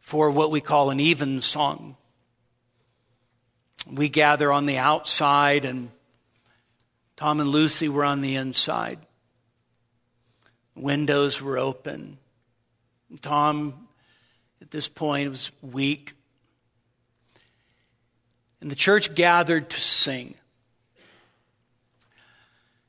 [0.08, 1.94] for what we call an evensong.
[3.86, 5.90] We gather on the outside and
[7.16, 9.00] Tom and Lucy were on the inside.
[10.74, 12.16] Windows were open.
[13.20, 13.86] Tom,
[14.62, 16.14] at this point, was weak.
[18.62, 20.36] And the church gathered to sing.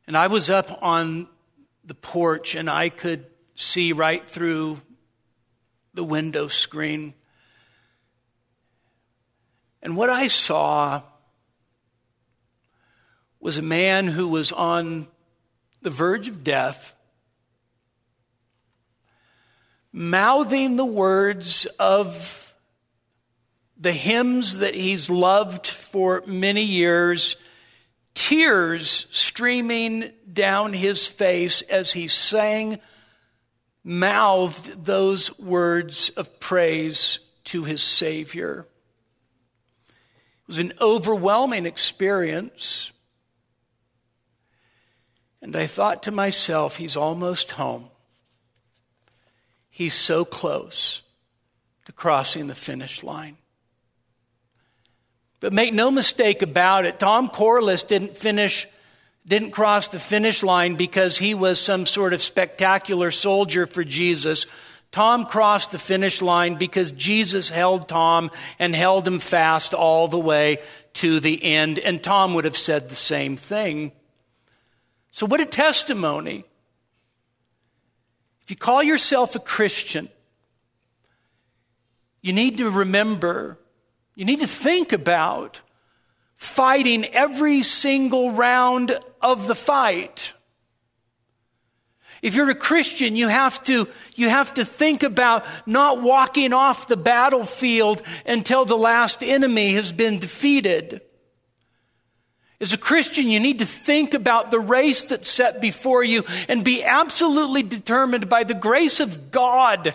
[0.07, 1.27] And I was up on
[1.83, 3.25] the porch and I could
[3.55, 4.79] see right through
[5.93, 7.13] the window screen.
[9.81, 11.01] And what I saw
[13.39, 15.07] was a man who was on
[15.81, 16.93] the verge of death,
[19.91, 22.53] mouthing the words of
[23.77, 27.37] the hymns that he's loved for many years,
[28.13, 32.79] tears streaming down his face as he sang,
[33.83, 38.67] mouthed those words of praise to his Savior.
[39.89, 42.91] It was an overwhelming experience.
[45.41, 47.85] And I thought to myself, he's almost home.
[49.69, 51.01] He's so close
[51.85, 53.37] to crossing the finish line.
[55.39, 58.67] But make no mistake about it, Tom Corliss didn't finish,
[59.29, 64.47] didn't cross the finish line because he was some sort of spectacular soldier for Jesus.
[64.91, 70.17] Tom crossed the finish line because Jesus held Tom and held him fast all the
[70.17, 70.57] way
[70.93, 71.77] to the end.
[71.77, 73.91] And Tom would have said the same thing.
[75.11, 76.43] So, what a testimony.
[78.41, 80.09] If you call yourself a Christian,
[82.23, 83.59] you need to remember,
[84.15, 85.59] you need to think about
[86.39, 90.31] fighting every single round of the fight.
[92.21, 96.87] If you're a Christian, you have to, you have to think about not walking off
[96.87, 101.01] the battlefield until the last enemy has been defeated.
[102.61, 106.63] As a Christian, you need to think about the race that's set before you and
[106.63, 109.93] be absolutely determined by the grace of God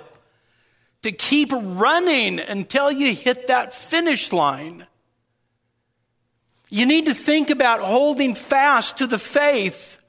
[1.00, 4.86] to keep running until you hit that finish line.
[6.74, 10.02] You need to think about holding fast to the faith,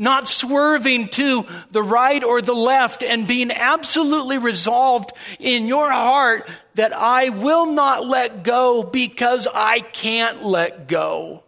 [0.00, 6.50] not swerving to the right or the left, and being absolutely resolved in your heart
[6.74, 11.44] that I will not let go because I can't let go.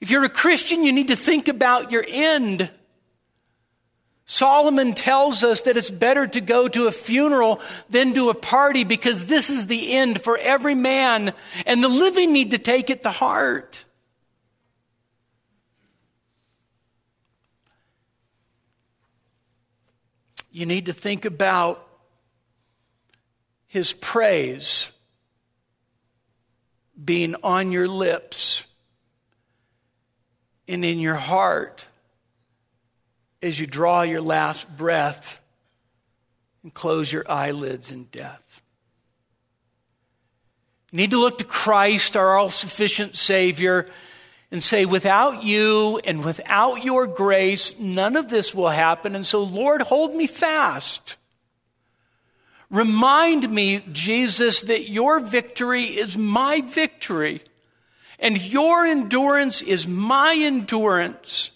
[0.00, 2.70] If you're a Christian, you need to think about your end.
[4.26, 7.60] Solomon tells us that it's better to go to a funeral
[7.90, 11.34] than to a party because this is the end for every man,
[11.66, 13.84] and the living need to take it to heart.
[20.50, 21.86] You need to think about
[23.66, 24.90] his praise
[27.04, 28.64] being on your lips
[30.68, 31.84] and in your heart
[33.44, 35.38] as you draw your last breath
[36.62, 38.62] and close your eyelids in death.
[40.90, 43.86] You need to look to Christ, our all sufficient Savior,
[44.50, 49.14] and say, Without you and without your grace, none of this will happen.
[49.14, 51.16] And so, Lord, hold me fast.
[52.70, 57.42] Remind me, Jesus, that your victory is my victory.
[58.18, 61.50] And your endurance is my endurance.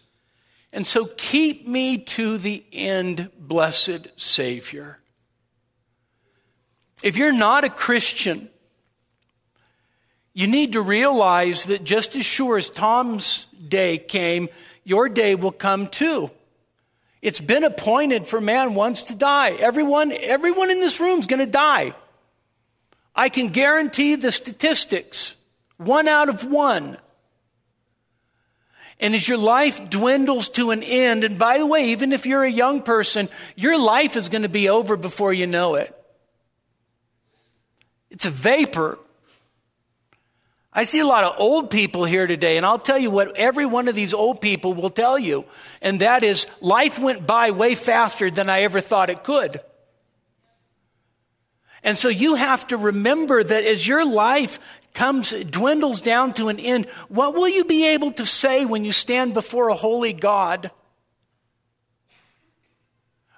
[0.78, 5.00] And so keep me to the end, blessed Savior.
[7.02, 8.48] If you're not a Christian,
[10.34, 14.48] you need to realize that just as sure as Tom's day came,
[14.84, 16.30] your day will come too.
[17.22, 19.54] It's been appointed for man once to die.
[19.58, 21.92] Everyone, everyone in this room is going to die.
[23.16, 25.34] I can guarantee the statistics.
[25.76, 26.98] One out of one.
[29.00, 32.42] And as your life dwindles to an end, and by the way, even if you're
[32.42, 35.94] a young person, your life is going to be over before you know it.
[38.10, 38.98] It's a vapor.
[40.72, 43.66] I see a lot of old people here today, and I'll tell you what every
[43.66, 45.44] one of these old people will tell you,
[45.80, 49.60] and that is life went by way faster than I ever thought it could.
[51.82, 54.58] And so you have to remember that as your life
[54.94, 58.92] comes, dwindles down to an end, what will you be able to say when you
[58.92, 60.70] stand before a holy God?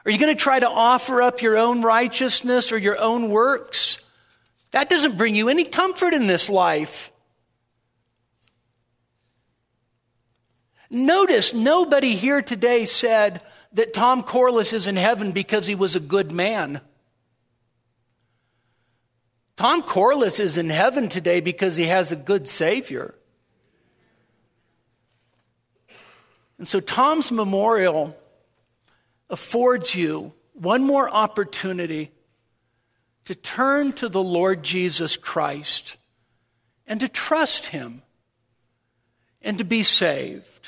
[0.04, 4.02] Are you going to try to offer up your own righteousness or your own works?
[4.70, 7.12] That doesn't bring you any comfort in this life.
[10.88, 13.42] Notice nobody here today said
[13.74, 16.80] that Tom Corliss is in heaven because he was a good man.
[19.60, 23.14] Tom Corliss is in heaven today because he has a good Savior.
[26.56, 28.16] And so Tom's memorial
[29.28, 32.10] affords you one more opportunity
[33.26, 35.98] to turn to the Lord Jesus Christ
[36.86, 38.00] and to trust Him
[39.42, 40.59] and to be saved.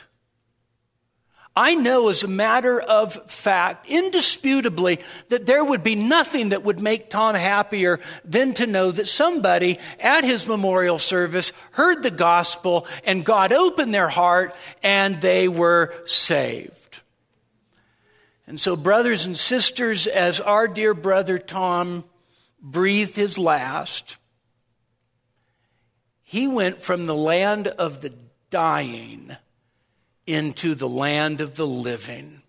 [1.54, 6.80] I know as a matter of fact, indisputably, that there would be nothing that would
[6.80, 12.86] make Tom happier than to know that somebody at his memorial service heard the gospel
[13.04, 17.00] and God opened their heart and they were saved.
[18.46, 22.04] And so, brothers and sisters, as our dear brother Tom
[22.60, 24.16] breathed his last,
[26.22, 28.14] he went from the land of the
[28.48, 29.36] dying
[30.26, 32.42] into the land of the living.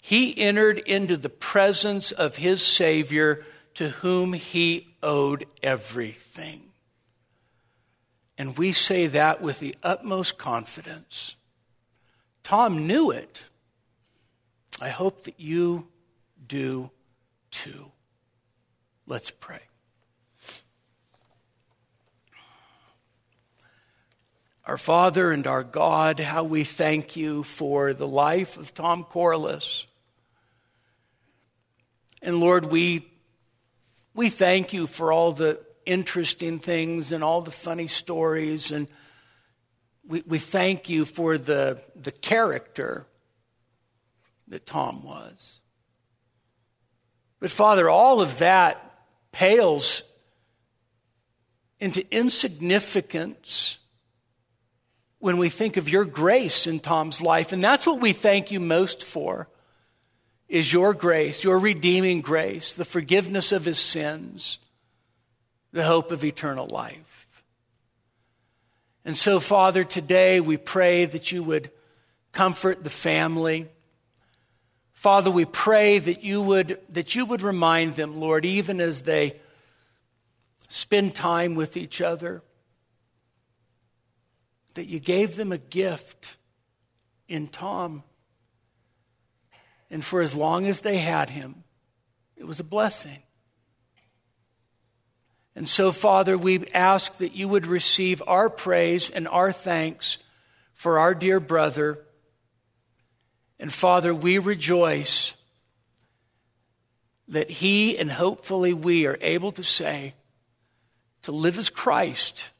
[0.00, 3.42] He entered into the presence of his Savior
[3.74, 6.72] to whom he owed everything.
[8.36, 11.36] And we say that with the utmost confidence.
[12.42, 13.46] Tom knew it.
[14.80, 15.88] I hope that you
[16.46, 16.90] do
[17.50, 17.92] too.
[19.06, 19.60] Let's pray.
[24.66, 29.86] Our Father and our God, how we thank you for the life of Tom Corliss.
[32.22, 33.06] And Lord, we,
[34.14, 38.70] we thank you for all the interesting things and all the funny stories.
[38.70, 38.88] And
[40.06, 43.06] we, we thank you for the, the character
[44.48, 45.60] that Tom was.
[47.38, 48.80] But Father, all of that
[49.30, 50.04] pales
[51.78, 53.76] into insignificance
[55.24, 57.52] when we think of your grace in Tom's life.
[57.54, 59.48] And that's what we thank you most for
[60.50, 64.58] is your grace, your redeeming grace, the forgiveness of his sins,
[65.72, 67.26] the hope of eternal life.
[69.06, 71.70] And so, Father, today we pray that you would
[72.32, 73.68] comfort the family.
[74.92, 79.36] Father, we pray that you would, that you would remind them, Lord, even as they
[80.68, 82.42] spend time with each other
[84.74, 86.36] that you gave them a gift
[87.28, 88.02] in Tom.
[89.90, 91.64] And for as long as they had him,
[92.36, 93.22] it was a blessing.
[95.56, 100.18] And so, Father, we ask that you would receive our praise and our thanks
[100.72, 101.98] for our dear brother.
[103.60, 105.34] And Father, we rejoice
[107.28, 110.14] that he and hopefully we are able to say,
[111.22, 112.50] to live as Christ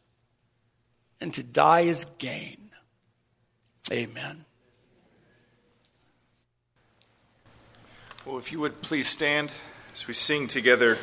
[1.24, 2.58] and to die is gain.
[3.90, 4.44] Amen.
[8.26, 9.50] Well, if you would please stand
[9.94, 10.98] as we sing together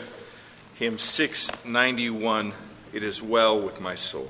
[0.75, 2.53] hymn 691
[2.93, 4.29] It is Well with My Soul.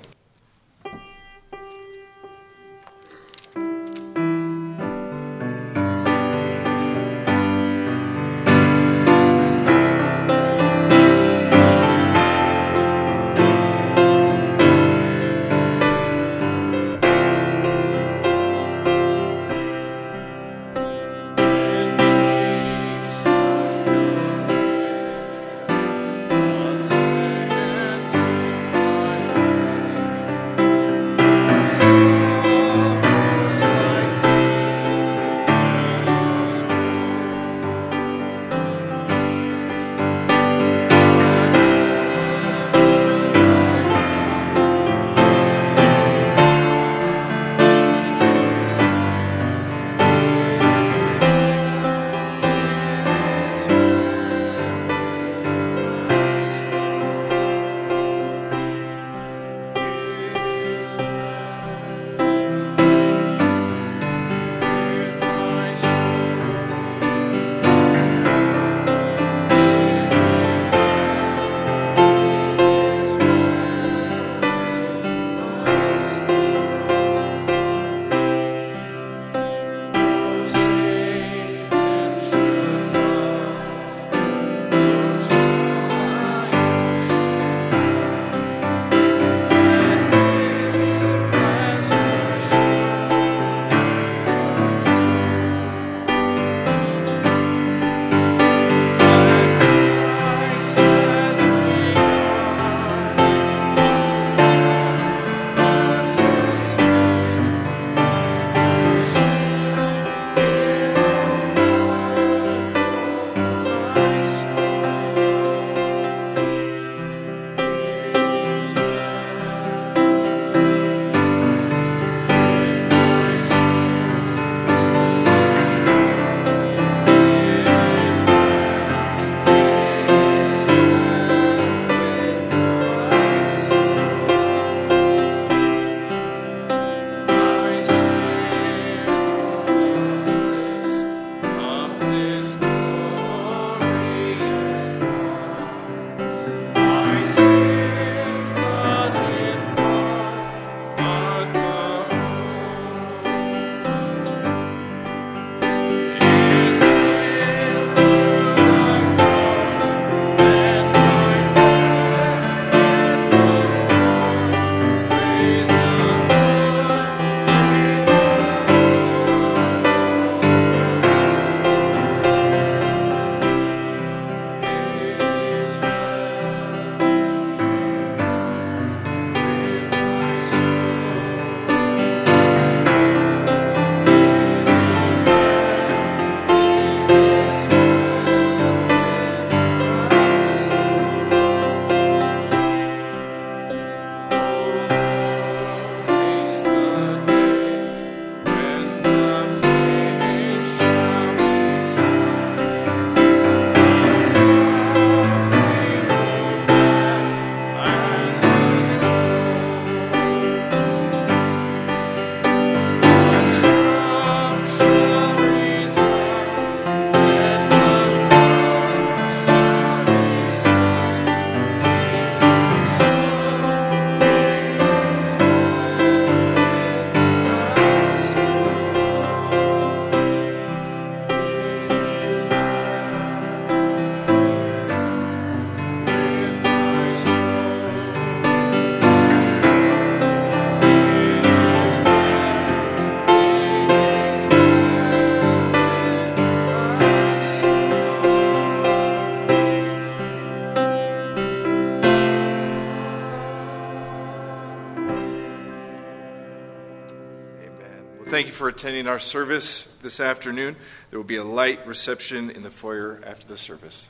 [258.62, 260.76] For attending our service this afternoon.
[261.10, 264.08] There will be a light reception in the foyer after the service.